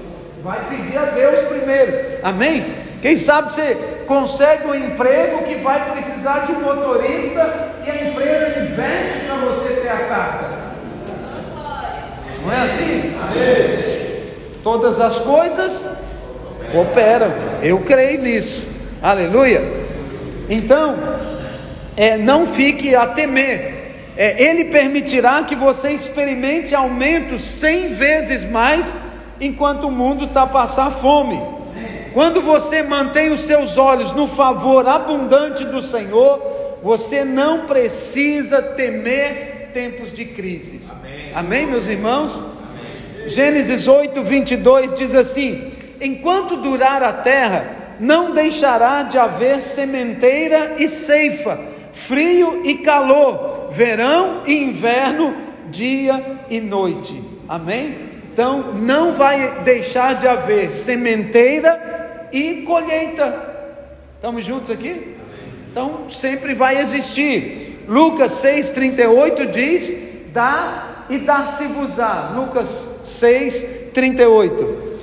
[0.47, 2.65] vai pedir a Deus primeiro, amém?
[3.01, 8.59] Quem sabe você consegue um emprego que vai precisar de um motorista e a empresa
[8.61, 10.57] investe para você ter a carta.
[12.41, 13.13] Não é assim?
[13.21, 14.23] Amém.
[14.63, 15.97] Todas as coisas
[16.71, 17.33] Cooperam.
[17.61, 18.65] Eu creio nisso.
[19.01, 19.61] Aleluia.
[20.49, 20.95] Então,
[21.97, 23.75] é, não fique a temer.
[24.15, 28.95] É, ele permitirá que você experimente aumento cem vezes mais
[29.39, 31.41] enquanto o mundo está a passar fome.
[32.13, 39.69] Quando você mantém os seus olhos no favor abundante do Senhor, você não precisa temer
[39.73, 40.89] tempos de crises.
[40.89, 42.33] Amém, Amém meus irmãos?
[42.33, 43.29] Amém.
[43.29, 45.71] Gênesis 8, 22 diz assim:
[46.01, 51.59] enquanto durar a terra, não deixará de haver sementeira e ceifa,
[51.93, 55.35] frio e calor, verão e inverno,
[55.69, 57.21] dia e noite.
[57.47, 58.06] Amém?
[58.37, 63.35] Então, não vai deixar de haver sementeira e colheita.
[64.13, 65.15] Estamos juntos aqui?
[65.71, 67.83] Então, sempre vai existir.
[67.87, 72.33] Lucas 6,38 diz: Dá e dá-se-vos-á.
[72.35, 74.99] Lucas 6, 38.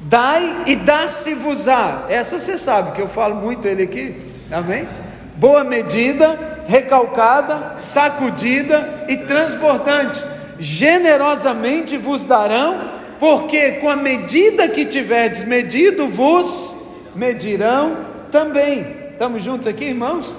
[0.00, 2.06] Dai e dá-se-vos-á.
[2.08, 4.16] Essa você sabe que eu falo muito ele aqui.
[4.50, 4.88] Amém?
[5.36, 10.34] Boa medida, recalcada, sacudida e transbordante.
[10.58, 16.76] Generosamente vos darão, porque com a medida que tiverdes medido, vos
[17.14, 17.96] medirão
[18.30, 18.86] também.
[19.12, 20.34] Estamos juntos aqui, irmãos?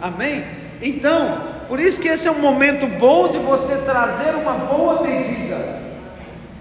[0.00, 0.44] Amém?
[0.82, 5.84] Então, por isso que esse é um momento bom de você trazer uma boa medida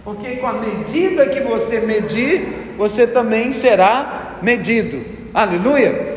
[0.04, 5.02] porque com a medida que você medir, você também será medido.
[5.34, 6.14] Aleluia.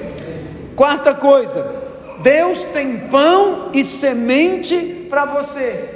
[0.75, 1.65] Quarta coisa,
[2.21, 5.96] Deus tem pão e semente para você.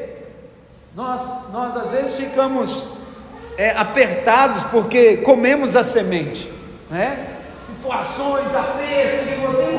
[0.94, 2.85] Nós, nós às vezes ficamos
[3.57, 6.53] é, apertados porque comemos a semente,
[6.90, 7.37] né?
[7.55, 9.79] Situações, apertos, e você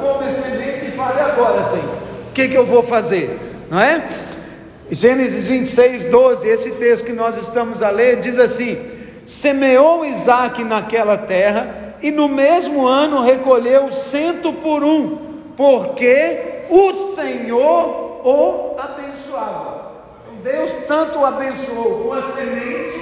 [0.00, 1.94] come a semente e fala, e agora, Senhor?
[2.28, 3.38] O que, que eu vou fazer?
[3.70, 4.08] Não é?
[4.90, 8.76] Gênesis 26, 12, esse texto que nós estamos a ler, diz assim:
[9.24, 15.16] Semeou Isaac naquela terra, e no mesmo ano recolheu cento por um,
[15.56, 19.79] porque o Senhor o abençoava.
[20.42, 22.98] Deus tanto o abençoou com a semente,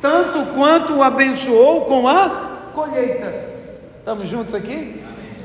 [0.00, 3.48] tanto quanto o abençoou com a colheita.
[3.98, 5.02] Estamos juntos aqui?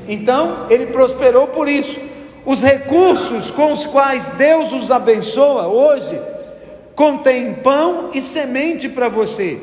[0.08, 1.98] Então, ele prosperou por isso.
[2.46, 6.18] Os recursos com os quais Deus os abençoa hoje
[6.94, 9.58] contém pão e semente para você.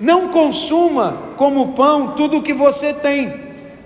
[0.00, 3.32] Não consuma como pão tudo o que você tem.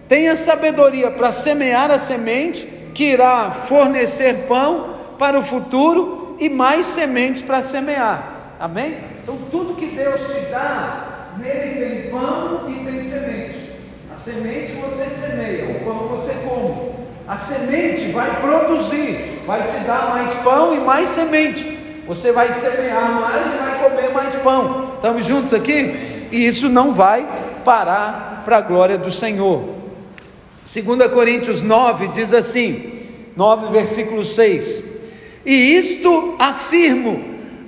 [0.08, 6.86] Tenha sabedoria para semear a semente que irá fornecer pão para o futuro e mais
[6.86, 8.56] sementes para semear.
[8.60, 8.96] Amém?
[9.22, 13.72] Então tudo que Deus te dá, nele tem pão e tem semente.
[14.12, 16.98] A semente você semeia, o pão você come.
[17.26, 21.78] A semente vai produzir, vai te dar mais pão e mais semente.
[22.06, 24.94] Você vai semear mais e vai comer mais pão.
[24.96, 26.26] Estamos juntos aqui?
[26.32, 27.28] E isso não vai
[27.64, 29.76] parar para a glória do Senhor.
[30.64, 33.02] 2 Coríntios 9 diz assim,
[33.36, 34.87] 9 versículo 6:
[35.44, 37.22] E isto afirmo: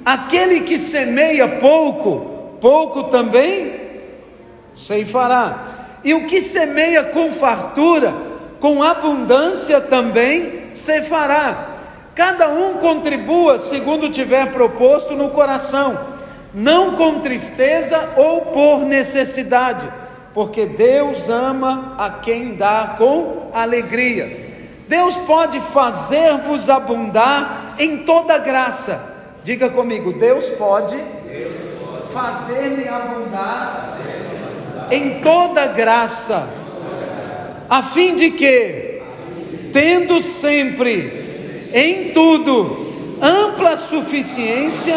[0.04, 3.72] aquele que semeia pouco, pouco também
[4.74, 5.98] ceifará.
[6.02, 8.14] E o que semeia com fartura,
[8.58, 11.76] com abundância também ceifará.
[12.14, 15.98] Cada um contribua segundo tiver proposto no coração,
[16.52, 19.88] não com tristeza ou por necessidade,
[20.34, 24.49] porque Deus ama a quem dá com alegria.
[24.90, 29.38] Deus pode fazer-vos abundar em toda graça.
[29.44, 32.12] Diga comigo, Deus pode, pode.
[32.12, 36.44] fazer-me abundar, fazer em toda graça,
[37.68, 39.00] a fim de que,
[39.72, 44.96] tendo sempre, em tudo, ampla suficiência,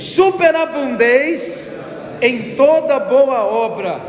[0.00, 1.72] superabundez
[2.20, 4.00] em toda boa obra.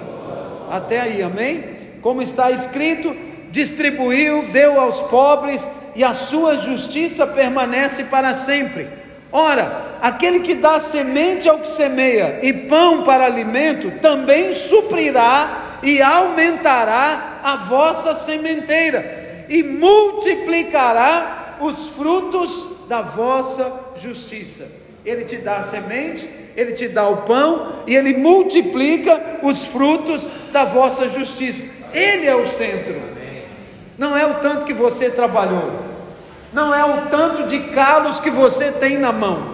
[0.72, 1.66] Até aí, amém?
[2.02, 3.16] Como está escrito,
[3.54, 8.88] distribuiu, deu aos pobres, e a sua justiça permanece para sempre.
[9.32, 16.02] Ora, aquele que dá semente ao que semeia e pão para alimento, também suprirá e
[16.02, 24.66] aumentará a vossa sementeira e multiplicará os frutos da vossa justiça.
[25.06, 30.28] Ele te dá a semente, ele te dá o pão e ele multiplica os frutos
[30.52, 31.66] da vossa justiça.
[31.94, 33.13] Ele é o centro.
[33.98, 35.72] Não é o tanto que você trabalhou,
[36.52, 39.54] não é o tanto de calos que você tem na mão.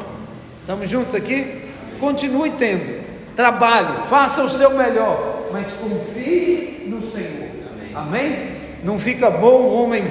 [0.61, 1.69] Estamos juntos aqui?
[1.99, 3.03] Continue tendo,
[3.35, 7.49] trabalhe, faça o seu melhor, mas confie no Senhor.
[7.95, 8.49] Amém?
[8.83, 10.05] Não fica bom o homem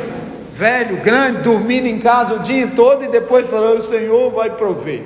[0.52, 5.02] velho, grande, dormindo em casa o dia todo e depois falando: o Senhor vai prover.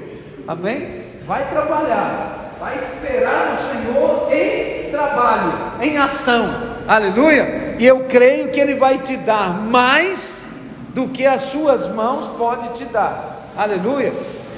[0.48, 1.02] Amém?
[1.26, 6.71] Vai trabalhar, vai esperar o Senhor em trabalho, em ação.
[6.86, 7.76] Aleluia!
[7.78, 10.50] E eu creio que Ele vai te dar mais
[10.94, 13.50] do que as suas mãos podem te dar.
[13.56, 14.12] Aleluia!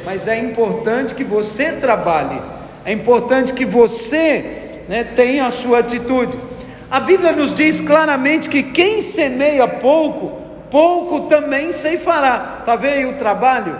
[0.04, 2.40] Mas é importante que você trabalhe,
[2.84, 6.38] é importante que você né, tenha a sua atitude.
[6.90, 12.58] A Bíblia nos diz claramente que quem semeia pouco, pouco também ceifará.
[12.60, 13.76] Está vendo o trabalho?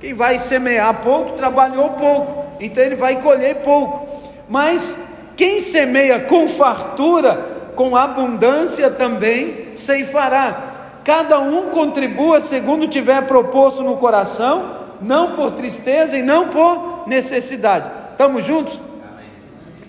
[0.00, 4.06] Quem vai semear pouco, trabalhou pouco, então ele vai colher pouco.
[4.48, 4.98] Mas
[5.36, 11.00] quem semeia com fartura, com abundância também ceifará.
[11.04, 17.90] Cada um contribua segundo tiver proposto no coração, não por tristeza e não por necessidade.
[18.12, 18.80] Estamos juntos?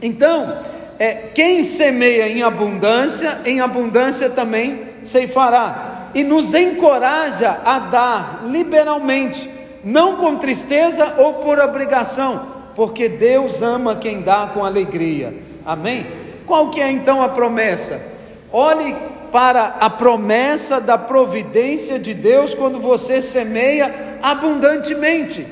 [0.01, 0.57] Então,
[0.99, 6.09] é, quem semeia em abundância, em abundância também ceifará.
[6.13, 9.49] E nos encoraja a dar liberalmente,
[9.83, 15.33] não com tristeza ou por obrigação, porque Deus ama quem dá com alegria.
[15.65, 16.24] Amém?
[16.45, 18.01] Qual que é então a promessa?
[18.51, 18.95] Olhe
[19.31, 25.45] para a promessa da providência de Deus quando você semeia abundantemente.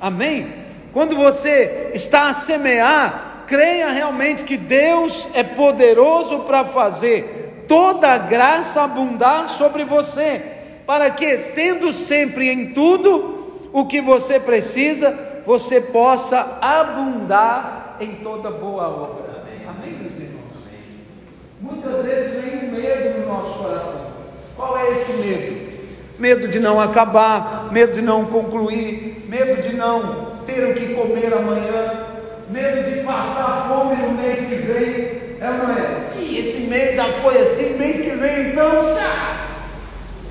[0.00, 0.52] Amém?
[0.92, 8.18] Quando você está a semear, creia realmente que Deus é poderoso para fazer toda a
[8.18, 10.42] graça abundar sobre você,
[10.86, 18.50] para que, tendo sempre em tudo o que você precisa, você possa abundar em toda
[18.50, 19.29] boa obra.
[21.70, 24.06] Muitas vezes vem um medo no nosso coração.
[24.56, 25.70] Qual é esse medo?
[26.18, 31.32] Medo de não acabar, medo de não concluir, medo de não ter o que comer
[31.32, 32.06] amanhã,
[32.50, 35.20] medo de passar fome no mês que vem.
[35.40, 36.04] É ou não é?
[36.18, 39.36] E esse mês já foi assim, mês que vem então já,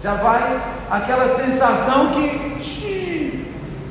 [0.04, 2.50] já vai aquela sensação que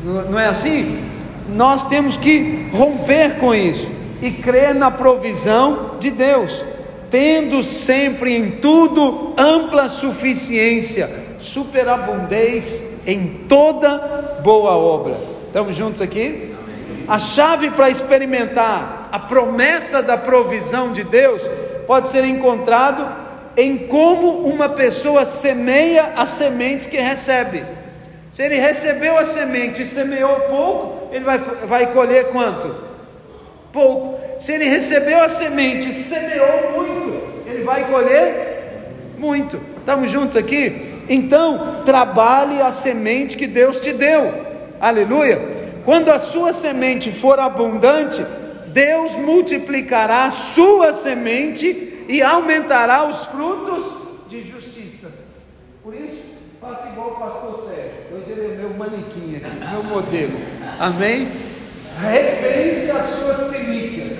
[0.04, 1.04] não é assim?
[1.48, 3.88] Nós temos que romper com isso
[4.22, 6.62] e crer na provisão de Deus
[7.10, 15.16] tendo sempre em tudo ampla suficiência, superabundez em toda boa obra.
[15.46, 16.54] Estamos juntos aqui?
[17.06, 21.42] A chave para experimentar a promessa da provisão de Deus
[21.86, 23.06] pode ser encontrado
[23.56, 27.64] em como uma pessoa semeia as sementes que recebe.
[28.30, 32.88] Se ele recebeu a semente e semeou pouco, ele vai, vai colher quanto?
[33.72, 34.18] pouco.
[34.39, 39.61] Se ele recebeu a semente semeou muito, ele vai colher muito.
[39.78, 41.03] Estamos juntos aqui?
[41.09, 44.32] Então, trabalhe a semente que Deus te deu.
[44.80, 45.41] Aleluia.
[45.84, 48.24] Quando a sua semente for abundante,
[48.68, 53.84] Deus multiplicará a sua semente e aumentará os frutos
[54.28, 55.11] de justiça.
[55.82, 56.22] Por isso,
[56.61, 57.91] faça igual o pastor Sérgio.
[58.14, 60.39] Hoje ele é meu manequim aqui, meu modelo.
[60.78, 61.26] Amém?
[62.01, 64.18] Referência às suas primícias.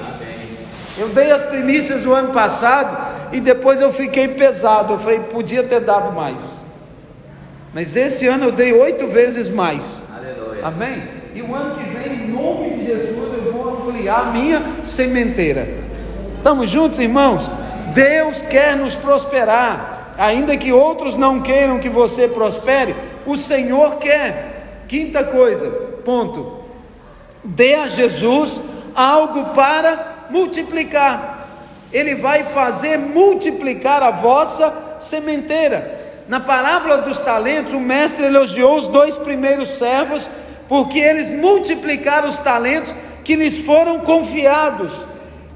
[0.99, 4.95] Eu dei as primícias o ano passado e depois eu fiquei pesado.
[4.95, 6.64] Eu falei, podia ter dado mais.
[7.72, 10.03] Mas esse ano eu dei oito vezes mais.
[10.12, 10.66] Aleluia.
[10.66, 11.03] Amém?
[11.35, 15.68] E o ano que vem, em nome de Jesus, eu vou ampliar a minha sementeira.
[16.37, 17.49] Estamos juntos, irmãos?
[17.95, 24.83] Deus quer nos prosperar, ainda que outros não queiram que você prospere, o Senhor quer.
[24.89, 25.68] Quinta coisa,
[26.05, 26.58] ponto.
[27.49, 28.61] Dê a Jesus
[28.94, 31.49] algo para multiplicar.
[31.92, 35.99] Ele vai fazer multiplicar a vossa sementeira.
[36.28, 40.28] Na parábola dos talentos, o mestre elogiou os dois primeiros servos,
[40.68, 42.94] porque eles multiplicaram os talentos
[43.24, 44.92] que lhes foram confiados.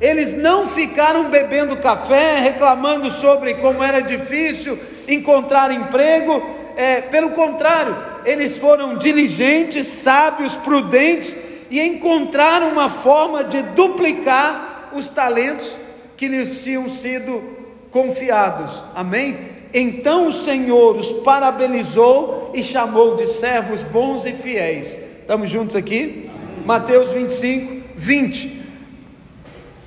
[0.00, 6.42] Eles não ficaram bebendo café, reclamando sobre como era difícil encontrar emprego,
[6.74, 11.36] é, pelo contrário, eles foram diligentes, sábios, prudentes
[11.72, 15.74] e encontraram uma forma de duplicar os talentos
[16.18, 17.42] que lhes tinham sido
[17.90, 18.84] confiados.
[18.94, 19.38] Amém?
[19.72, 24.98] Então o Senhor os parabenizou e chamou de servos bons e fiéis.
[25.20, 26.28] Estamos juntos aqui?
[26.66, 28.62] Mateus 25, 20.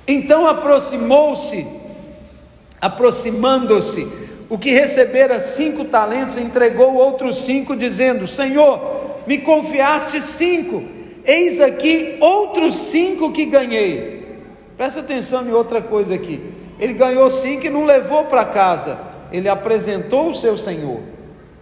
[0.08, 1.64] Então aproximou-se,
[2.80, 4.08] aproximando-se,
[4.48, 8.80] o que recebera cinco talentos entregou outros cinco, dizendo: Senhor,
[9.24, 10.95] me confiaste cinco,
[11.26, 14.24] eis aqui outros cinco que ganhei.
[14.76, 16.40] Presta atenção em outra coisa aqui.
[16.78, 21.00] Ele ganhou cinco e não levou para casa ele apresentou o seu Senhor.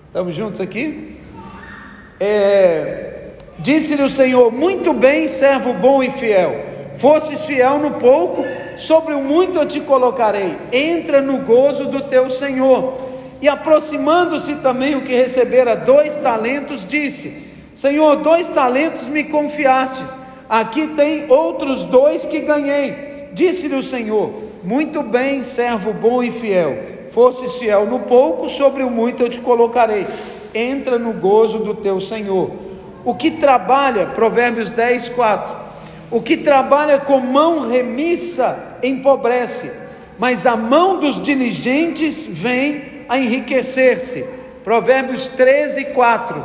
[0.06, 1.18] Estamos juntos aqui?
[2.20, 6.72] É, Disse-lhe o Senhor: Muito bem, servo bom e fiel.
[6.98, 8.44] Fosses fiel no pouco,
[8.76, 10.56] sobre o muito eu te colocarei.
[10.72, 13.14] Entra no gozo do teu Senhor.
[13.42, 20.08] E aproximando-se também o que recebera dois talentos, disse: Senhor, dois talentos me confiastes.
[20.48, 23.28] Aqui tem outros dois que ganhei.
[23.32, 28.90] Disse-lhe o Senhor: Muito bem, servo bom e fiel Fosses fiel no pouco, sobre o
[28.90, 30.04] muito eu te colocarei.
[30.52, 32.50] Entra no gozo do teu Senhor.
[33.04, 35.54] O que trabalha, Provérbios 10, 4.
[36.10, 39.70] O que trabalha com mão remissa empobrece,
[40.18, 44.24] mas a mão dos diligentes vem a enriquecer-se.
[44.64, 46.44] Provérbios 13, 4.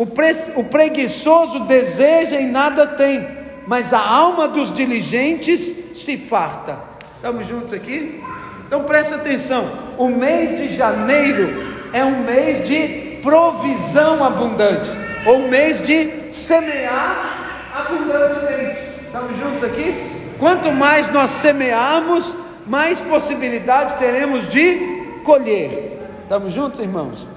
[0.00, 3.28] O, pre, o preguiçoso deseja e nada tem,
[3.66, 5.60] mas a alma dos diligentes
[5.94, 6.78] se farta.
[7.16, 8.18] Estamos juntos aqui?
[8.66, 11.52] Então presta atenção: o mês de janeiro
[11.92, 14.88] é um mês de provisão abundante,
[15.26, 18.80] ou um mês de semear abundantemente.
[19.04, 19.94] Estamos juntos aqui?
[20.38, 22.34] Quanto mais nós semearmos,
[22.66, 26.00] mais possibilidade teremos de colher.
[26.22, 27.28] Estamos juntos, irmãos?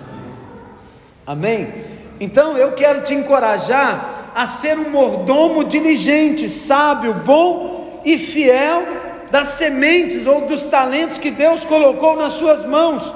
[1.27, 1.92] Amém?
[2.23, 8.81] Então eu quero te encorajar a ser um mordomo diligente, sábio, bom e fiel
[9.29, 13.13] das sementes ou dos talentos que Deus colocou nas suas mãos.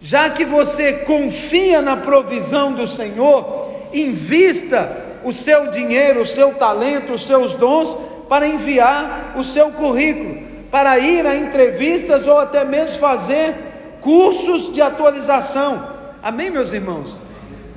[0.00, 7.12] Já que você confia na provisão do Senhor, invista o seu dinheiro, o seu talento,
[7.12, 7.96] os seus dons
[8.28, 10.36] para enviar o seu currículo,
[10.68, 13.54] para ir a entrevistas ou até mesmo fazer
[14.00, 15.90] cursos de atualização.
[16.20, 17.29] Amém, meus irmãos?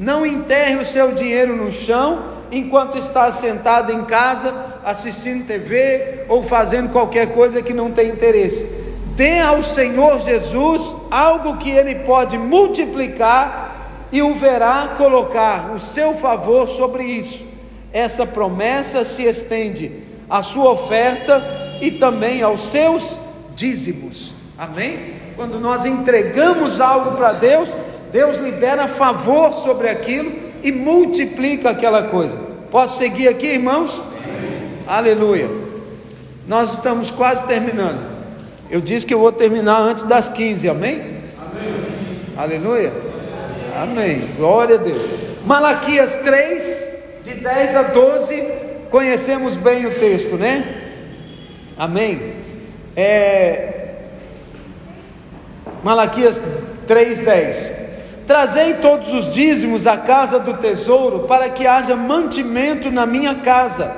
[0.03, 6.43] Não enterre o seu dinheiro no chão enquanto está sentado em casa assistindo TV ou
[6.43, 8.67] fazendo qualquer coisa que não tem interesse.
[9.15, 16.13] Dê ao Senhor Jesus algo que Ele pode multiplicar e o verá colocar o seu
[16.15, 17.41] favor sobre isso.
[17.93, 19.89] Essa promessa se estende
[20.29, 21.41] à sua oferta
[21.79, 23.17] e também aos seus
[23.55, 24.33] dízimos.
[24.57, 25.13] Amém?
[25.37, 27.77] Quando nós entregamos algo para Deus,
[28.13, 32.37] Deus libera favor sobre aquilo e multiplica aquela coisa.
[32.69, 34.03] Posso seguir aqui, irmãos?
[34.23, 34.77] Amém.
[34.85, 35.49] Aleluia.
[36.47, 37.99] Nós estamos quase terminando.
[38.69, 40.93] Eu disse que eu vou terminar antes das 15, amém?
[41.39, 42.19] Amém.
[42.37, 42.93] Aleluia.
[43.75, 44.29] Amém.
[44.37, 45.09] Glória a Deus.
[45.43, 46.83] Malaquias 3,
[47.23, 48.43] de 10 a 12,
[48.91, 50.83] conhecemos bem o texto, né?
[51.75, 52.35] Amém.
[52.95, 53.95] É...
[55.83, 56.39] Malaquias
[56.85, 57.82] 3, 10.
[58.25, 63.95] Trazei todos os dízimos à casa do tesouro, para que haja mantimento na minha casa,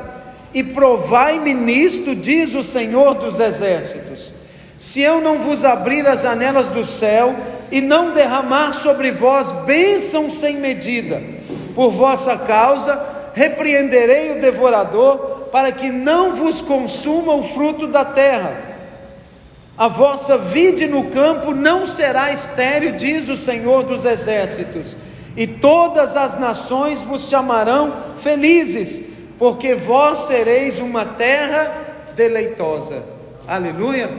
[0.54, 4.34] e provai-me nisto, diz o Senhor dos Exércitos.
[4.78, 7.36] Se eu não vos abrir as janelas do céu
[7.72, 11.22] e não derramar sobre vós bênção sem medida,
[11.76, 13.00] por vossa causa
[13.34, 18.65] repreenderei o devorador, para que não vos consuma o fruto da terra
[19.78, 24.96] A vossa vide no campo não será estéril, diz o Senhor dos Exércitos,
[25.36, 29.04] e todas as nações vos chamarão felizes,
[29.38, 33.04] porque vós sereis uma terra deleitosa.
[33.46, 34.10] Aleluia.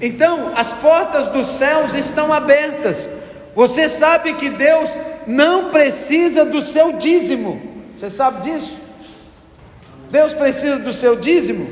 [0.00, 3.08] Então, as portas dos céus estão abertas.
[3.54, 4.94] Você sabe que Deus
[5.26, 7.60] não precisa do seu dízimo.
[7.98, 8.78] Você sabe disso?
[10.10, 11.68] Deus precisa do seu dízimo?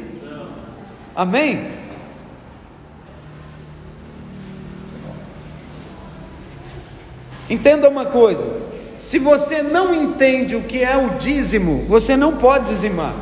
[1.14, 1.75] Amém?
[7.48, 8.46] Entenda uma coisa:
[9.04, 13.14] se você não entende o que é o dízimo, você não pode dizimar.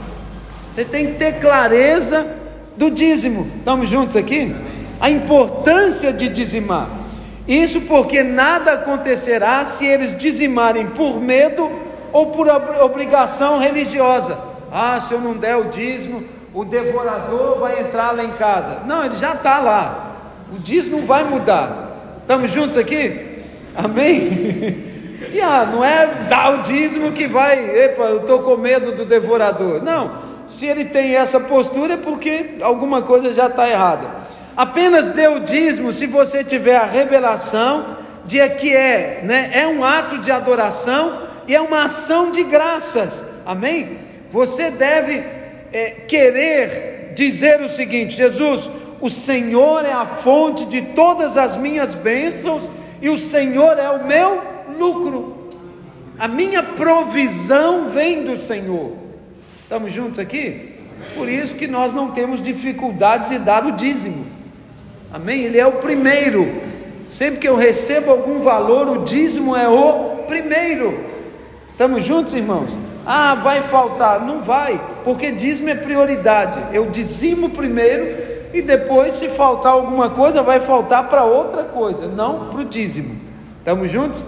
[0.73, 2.27] Você tem que ter clareza
[2.77, 3.47] do dízimo.
[3.59, 4.55] Estamos juntos aqui?
[5.01, 6.89] A importância de dizimar.
[7.47, 11.71] Isso porque nada acontecerá se eles dizimarem por medo
[12.13, 14.39] ou por obrigação religiosa.
[14.73, 18.79] Ah, se eu não der o dízimo, o devorador vai entrar lá em casa.
[18.87, 20.17] Não, ele já está lá.
[20.51, 22.19] O dízimo vai mudar.
[22.23, 23.34] Estamos juntos aqui?
[23.75, 24.93] Amém?
[25.33, 29.05] E ah, não é dar o dízimo que vai, epa, eu estou com medo do
[29.05, 29.83] devorador.
[29.83, 34.09] Não, se ele tem essa postura é porque alguma coisa já está errada.
[34.57, 39.83] Apenas dê o dízimo se você tiver a revelação de que é, né, é um
[39.83, 43.25] ato de adoração e é uma ação de graças.
[43.45, 43.99] Amém?
[44.31, 45.23] Você deve
[45.73, 48.71] é, querer dizer o seguinte: Jesus,
[49.01, 52.71] o Senhor é a fonte de todas as minhas bênçãos
[53.05, 54.41] e o Senhor é o meu
[54.79, 55.51] lucro.
[56.19, 58.93] A minha provisão vem do Senhor.
[59.63, 60.73] Estamos juntos aqui?
[61.15, 64.25] Por isso que nós não temos dificuldades de dar o dízimo.
[65.13, 65.43] Amém?
[65.43, 66.63] Ele é o primeiro.
[67.07, 70.99] Sempre que eu recebo algum valor, o dízimo é o primeiro.
[71.73, 72.71] Estamos juntos, irmãos?
[73.05, 74.25] Ah, vai faltar.
[74.25, 76.59] Não vai, porque dízimo é prioridade.
[76.73, 82.47] Eu dizimo primeiro e depois, se faltar alguma coisa, vai faltar para outra coisa, não
[82.47, 83.17] para o dízimo.
[83.59, 84.25] Estamos juntos?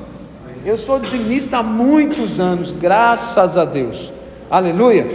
[0.65, 4.13] Eu sou dizimista há muitos anos, graças a Deus.
[4.51, 5.07] Aleluia.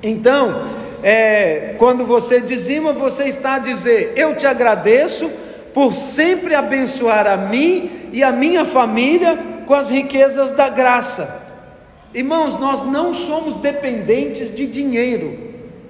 [0.00, 0.62] Então,
[1.02, 5.28] é, quando você dizima, você está a dizer: Eu te agradeço
[5.74, 9.36] por sempre abençoar a mim e a minha família
[9.66, 11.44] com as riquezas da graça.
[12.14, 15.45] Irmãos, nós não somos dependentes de dinheiro.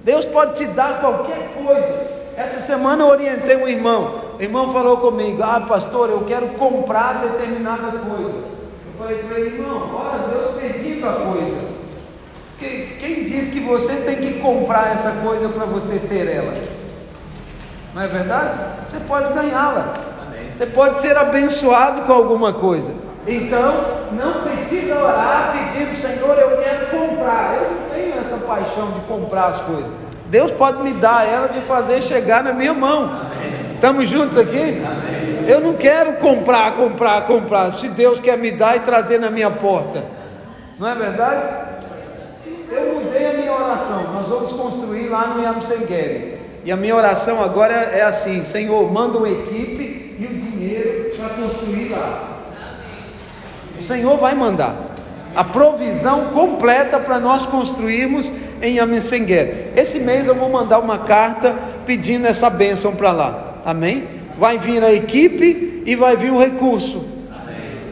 [0.07, 2.07] Deus pode te dar qualquer coisa.
[2.37, 4.21] Essa semana eu orientei um irmão.
[4.39, 8.39] O irmão falou comigo: Ah, pastor, eu quero comprar determinada coisa.
[8.39, 11.77] Eu falei para ele: Irmão, olha, Deus pediu a coisa.
[12.57, 16.55] Quem diz que você tem que comprar essa coisa para você ter ela?
[17.93, 18.59] Não é verdade?
[18.89, 19.93] Você pode ganhá-la.
[20.55, 22.93] Você pode ser abençoado com alguma coisa.
[23.27, 23.75] Então,
[24.13, 27.57] não precisa orar pedindo, Senhor, eu quero comprar.
[27.57, 27.86] Eu
[28.47, 29.91] paixão de comprar as coisas.
[30.29, 33.27] Deus pode me dar elas e fazer chegar na minha mão.
[33.75, 34.83] Estamos juntos aqui?
[34.85, 35.49] Amém.
[35.49, 37.71] Eu não quero comprar, comprar, comprar.
[37.71, 40.05] Se Deus quer me dar e trazer na minha porta,
[40.79, 41.67] não é verdade?
[42.71, 44.13] Eu mudei a minha oração.
[44.13, 46.41] Nós vamos construir lá no Yamsengeri.
[46.65, 51.29] E a minha oração agora é assim: Senhor, manda uma equipe e o dinheiro para
[51.29, 52.41] construir lá.
[53.79, 54.96] O Senhor vai mandar
[55.37, 58.33] a provisão completa para nós construirmos
[58.63, 59.69] em Amensenguer.
[59.77, 63.61] Esse mês eu vou mandar uma carta pedindo essa bênção para lá.
[63.63, 64.09] Amém?
[64.39, 67.05] Vai vir a equipe e vai vir o recurso.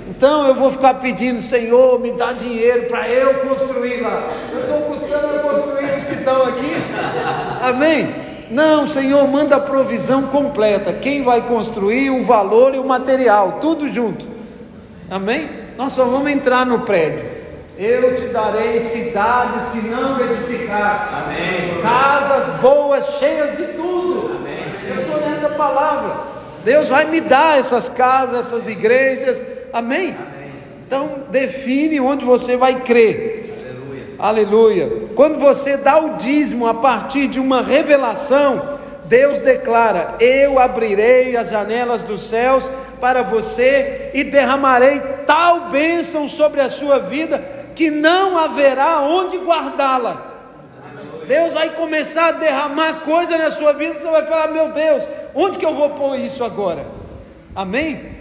[0.09, 4.31] Então eu vou ficar pedindo, Senhor, me dá dinheiro para eu construir lá.
[4.51, 6.73] Eu estou custando a construir os que estão aqui.
[7.61, 8.15] Amém?
[8.51, 10.95] Não, Senhor, manda a provisão completa.
[10.95, 14.27] Quem vai construir, o valor e o material, tudo junto.
[15.11, 15.65] Amém?
[15.77, 17.34] nós só vamos entrar no prédio.
[17.77, 21.83] Eu te darei cidades que não edificaste, Amém.
[21.83, 24.37] casas boas, cheias de tudo.
[24.37, 24.63] Amém.
[24.89, 26.35] Eu estou nessa palavra.
[26.65, 29.45] Deus vai me dar essas casas, essas igrejas.
[29.73, 30.15] Amém?
[30.17, 30.53] Amém?
[30.87, 33.59] Então define onde você vai crer.
[34.21, 34.87] Aleluia.
[34.87, 35.09] Aleluia.
[35.17, 41.51] Quando você dá o dízimo a partir de uma revelação, Deus declara: Eu abrirei as
[41.51, 42.71] janelas dos céus
[43.01, 50.33] para você e derramarei tal bênção sobre a sua vida que não haverá onde guardá-la.
[51.27, 55.59] Deus vai começar a derramar coisa na sua vida, você vai falar: Meu Deus, onde
[55.59, 56.85] que eu vou pôr isso agora?
[57.55, 58.13] Amém?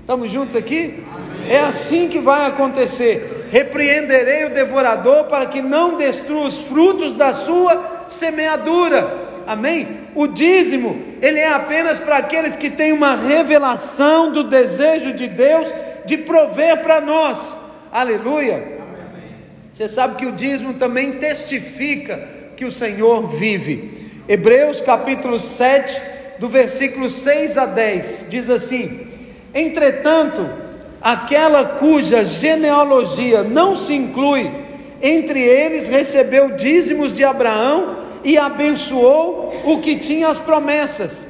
[0.00, 1.04] Estamos juntos aqui?
[1.14, 1.50] Amém.
[1.50, 3.48] É assim que vai acontecer.
[3.50, 10.08] Repreenderei o devorador para que não destrua os frutos da sua semeadura amém?
[10.14, 15.68] O dízimo, ele é apenas para aqueles que têm uma revelação do desejo de Deus
[16.04, 17.56] de prover para nós,
[17.90, 18.81] aleluia.
[19.72, 24.10] Você sabe que o dízimo também testifica que o Senhor vive.
[24.28, 26.00] Hebreus capítulo 7,
[26.38, 29.06] do versículo 6 a 10, diz assim:
[29.54, 30.46] Entretanto,
[31.00, 34.50] aquela cuja genealogia não se inclui
[35.02, 41.24] entre eles recebeu dízimos de Abraão e abençoou o que tinha as promessas.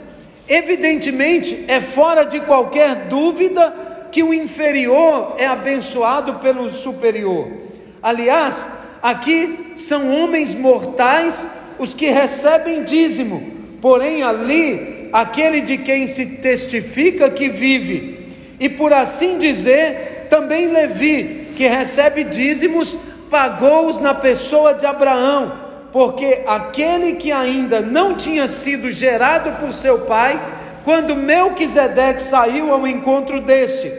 [0.47, 3.73] Evidentemente, é fora de qualquer dúvida
[4.13, 7.62] que o inferior é abençoado pelo superior.
[8.03, 8.69] Aliás,
[9.01, 11.47] aqui são homens mortais
[11.79, 13.43] os que recebem dízimo,
[13.81, 18.19] porém ali, aquele de quem se testifica que vive,
[18.59, 22.97] e por assim dizer, também Levi, que recebe dízimos,
[23.31, 25.53] pagou-os na pessoa de Abraão,
[25.93, 30.41] porque aquele que ainda não tinha sido gerado por seu pai,
[30.85, 33.93] quando Melquisedeque saiu ao encontro deste.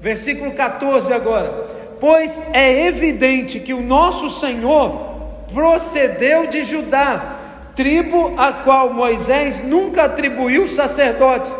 [0.00, 1.75] Versículo 14 agora.
[2.00, 5.16] Pois é evidente que o nosso Senhor
[5.52, 7.36] procedeu de Judá,
[7.74, 11.50] tribo a qual Moisés nunca atribuiu sacerdote.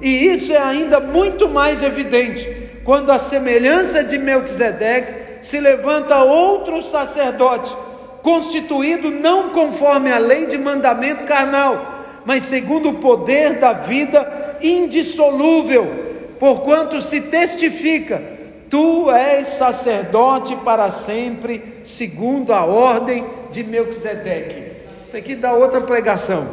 [0.00, 6.82] E isso é ainda muito mais evidente quando a semelhança de Melquisedeque se levanta outro
[6.82, 7.74] sacerdote,
[8.22, 16.04] constituído não conforme a lei de mandamento carnal, mas segundo o poder da vida indissolúvel,
[16.38, 18.22] porquanto se testifica:
[18.70, 24.74] tu és sacerdote para sempre, segundo a ordem de Melquisedeque.
[25.04, 26.48] Isso aqui dá outra pregação.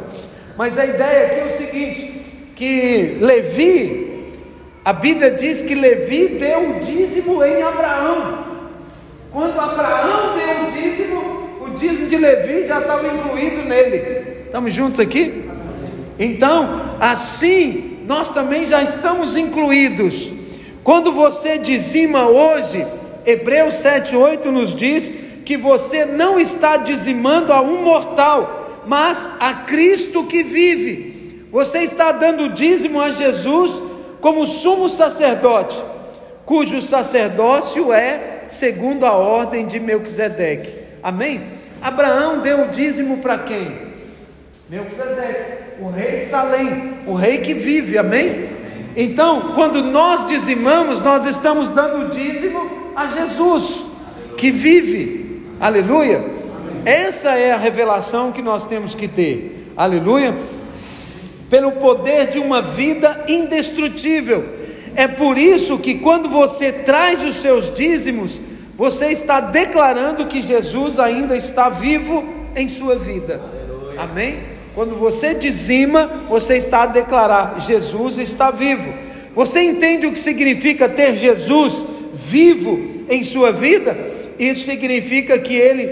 [0.56, 2.22] Mas a ideia aqui é o seguinte:
[2.54, 4.32] que Levi,
[4.84, 8.44] a Bíblia diz que Levi deu o dízimo em Abraão.
[9.32, 14.42] Quando Abraão deu o dízimo, o dízimo de Levi já estava incluído nele.
[14.46, 15.48] Estamos juntos aqui?
[16.18, 20.30] Então, assim, nós também já estamos incluídos.
[20.84, 22.84] Quando você dizima hoje,
[23.24, 25.10] Hebreus 7,8 nos diz
[25.44, 31.46] que você não está dizimando a um mortal, mas a Cristo que vive.
[31.52, 33.80] Você está dando dízimo a Jesus
[34.20, 35.80] como sumo sacerdote,
[36.44, 40.72] cujo sacerdócio é segundo a ordem de Melquisedeque.
[41.02, 41.42] Amém?
[41.80, 43.72] Abraão deu o dízimo para quem?
[44.68, 48.61] Melquisedeque, o rei de Salém, o rei que vive, amém?
[48.96, 53.86] Então, quando nós dizimamos, nós estamos dando dízimo a Jesus,
[54.36, 56.24] que vive, aleluia.
[56.84, 60.34] Essa é a revelação que nós temos que ter, aleluia.
[61.48, 64.44] Pelo poder de uma vida indestrutível,
[64.94, 68.40] é por isso que quando você traz os seus dízimos,
[68.76, 72.24] você está declarando que Jesus ainda está vivo
[72.54, 73.40] em sua vida.
[73.96, 74.51] Amém?
[74.74, 78.92] Quando você dizima, você está a declarar: Jesus está vivo.
[79.34, 83.96] Você entende o que significa ter Jesus vivo em sua vida?
[84.38, 85.84] Isso significa que Ele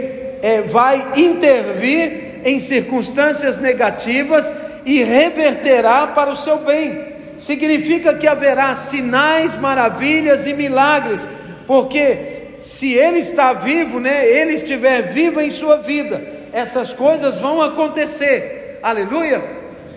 [0.43, 4.51] é, vai intervir em circunstâncias negativas
[4.85, 7.11] e reverterá para o seu bem
[7.41, 11.27] significa que haverá sinais, maravilhas e milagres,
[11.67, 16.23] porque se ele está vivo, né, ele estiver vivo em sua vida,
[16.53, 18.60] essas coisas vão acontecer.
[18.83, 19.43] Aleluia!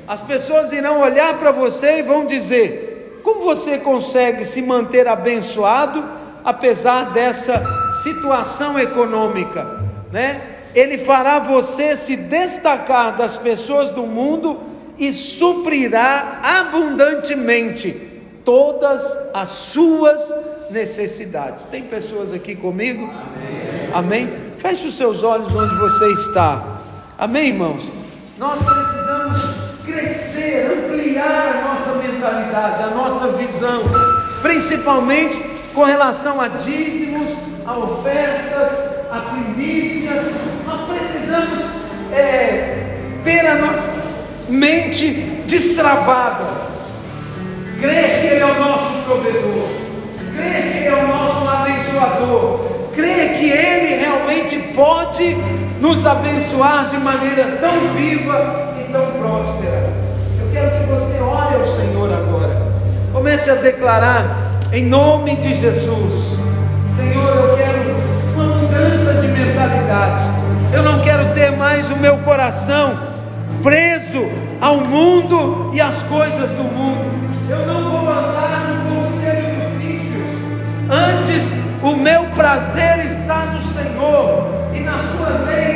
[0.07, 6.03] As pessoas irão olhar para você e vão dizer: como você consegue se manter abençoado
[6.43, 7.63] apesar dessa
[8.03, 9.81] situação econômica,
[10.11, 10.41] né?
[10.75, 14.59] Ele fará você se destacar das pessoas do mundo
[14.97, 18.11] e suprirá abundantemente
[18.43, 19.03] todas
[19.33, 20.33] as suas
[20.69, 21.63] necessidades.
[21.63, 23.05] Tem pessoas aqui comigo?
[23.93, 24.27] Amém.
[24.27, 24.33] Amém?
[24.57, 26.81] Feche os seus olhos onde você está.
[27.17, 28.02] Amém, irmãos?
[28.43, 29.41] Nós precisamos
[29.85, 33.83] crescer, ampliar a nossa mentalidade, a nossa visão,
[34.41, 35.41] principalmente
[35.73, 37.31] com relação a dízimos,
[37.65, 38.69] a ofertas,
[39.09, 40.25] a primícias.
[40.67, 41.57] Nós precisamos
[42.11, 43.93] é, ter a nossa
[44.49, 45.09] mente
[45.47, 46.43] destravada,
[47.79, 49.69] crer que Ele é o nosso provedor,
[50.35, 52.59] crer que Ele é o nosso abençoador,
[52.93, 55.33] crer que Ele realmente pode
[55.83, 59.91] nos abençoar de maneira tão viva e tão próspera.
[60.39, 62.55] Eu quero que você ore ao Senhor agora,
[63.11, 66.37] comece a declarar em nome de Jesus:
[66.95, 67.97] Senhor, eu quero
[68.33, 70.23] uma mudança de mentalidade,
[70.71, 72.97] eu não quero ter mais o meu coração
[73.61, 74.25] preso
[74.61, 77.29] ao mundo e às coisas do mundo.
[77.49, 80.31] Eu não vou andar no conselho dos ímpios.
[80.89, 85.72] Antes, o meu prazer está no Senhor e na Sua lei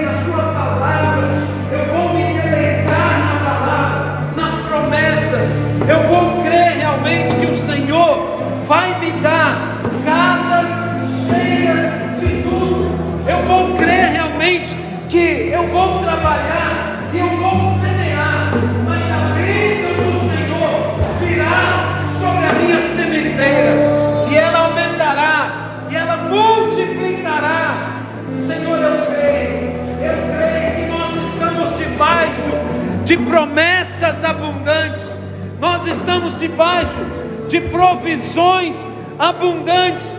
[1.72, 5.51] eu vou me deleitar na palavra, nas promessas,
[5.88, 10.70] eu vou crer realmente que o Senhor vai me dar casas
[11.28, 12.91] cheias de tudo,
[13.28, 14.76] eu vou crer realmente
[15.09, 18.51] que eu vou trabalhar e eu vou semear,
[18.86, 23.76] mas a bênção do Senhor virá sobre a minha sementeira.
[33.08, 35.18] De promessas abundantes,
[35.62, 36.99] nós estamos debaixo
[37.47, 38.86] de provisões
[39.18, 40.14] abundantes.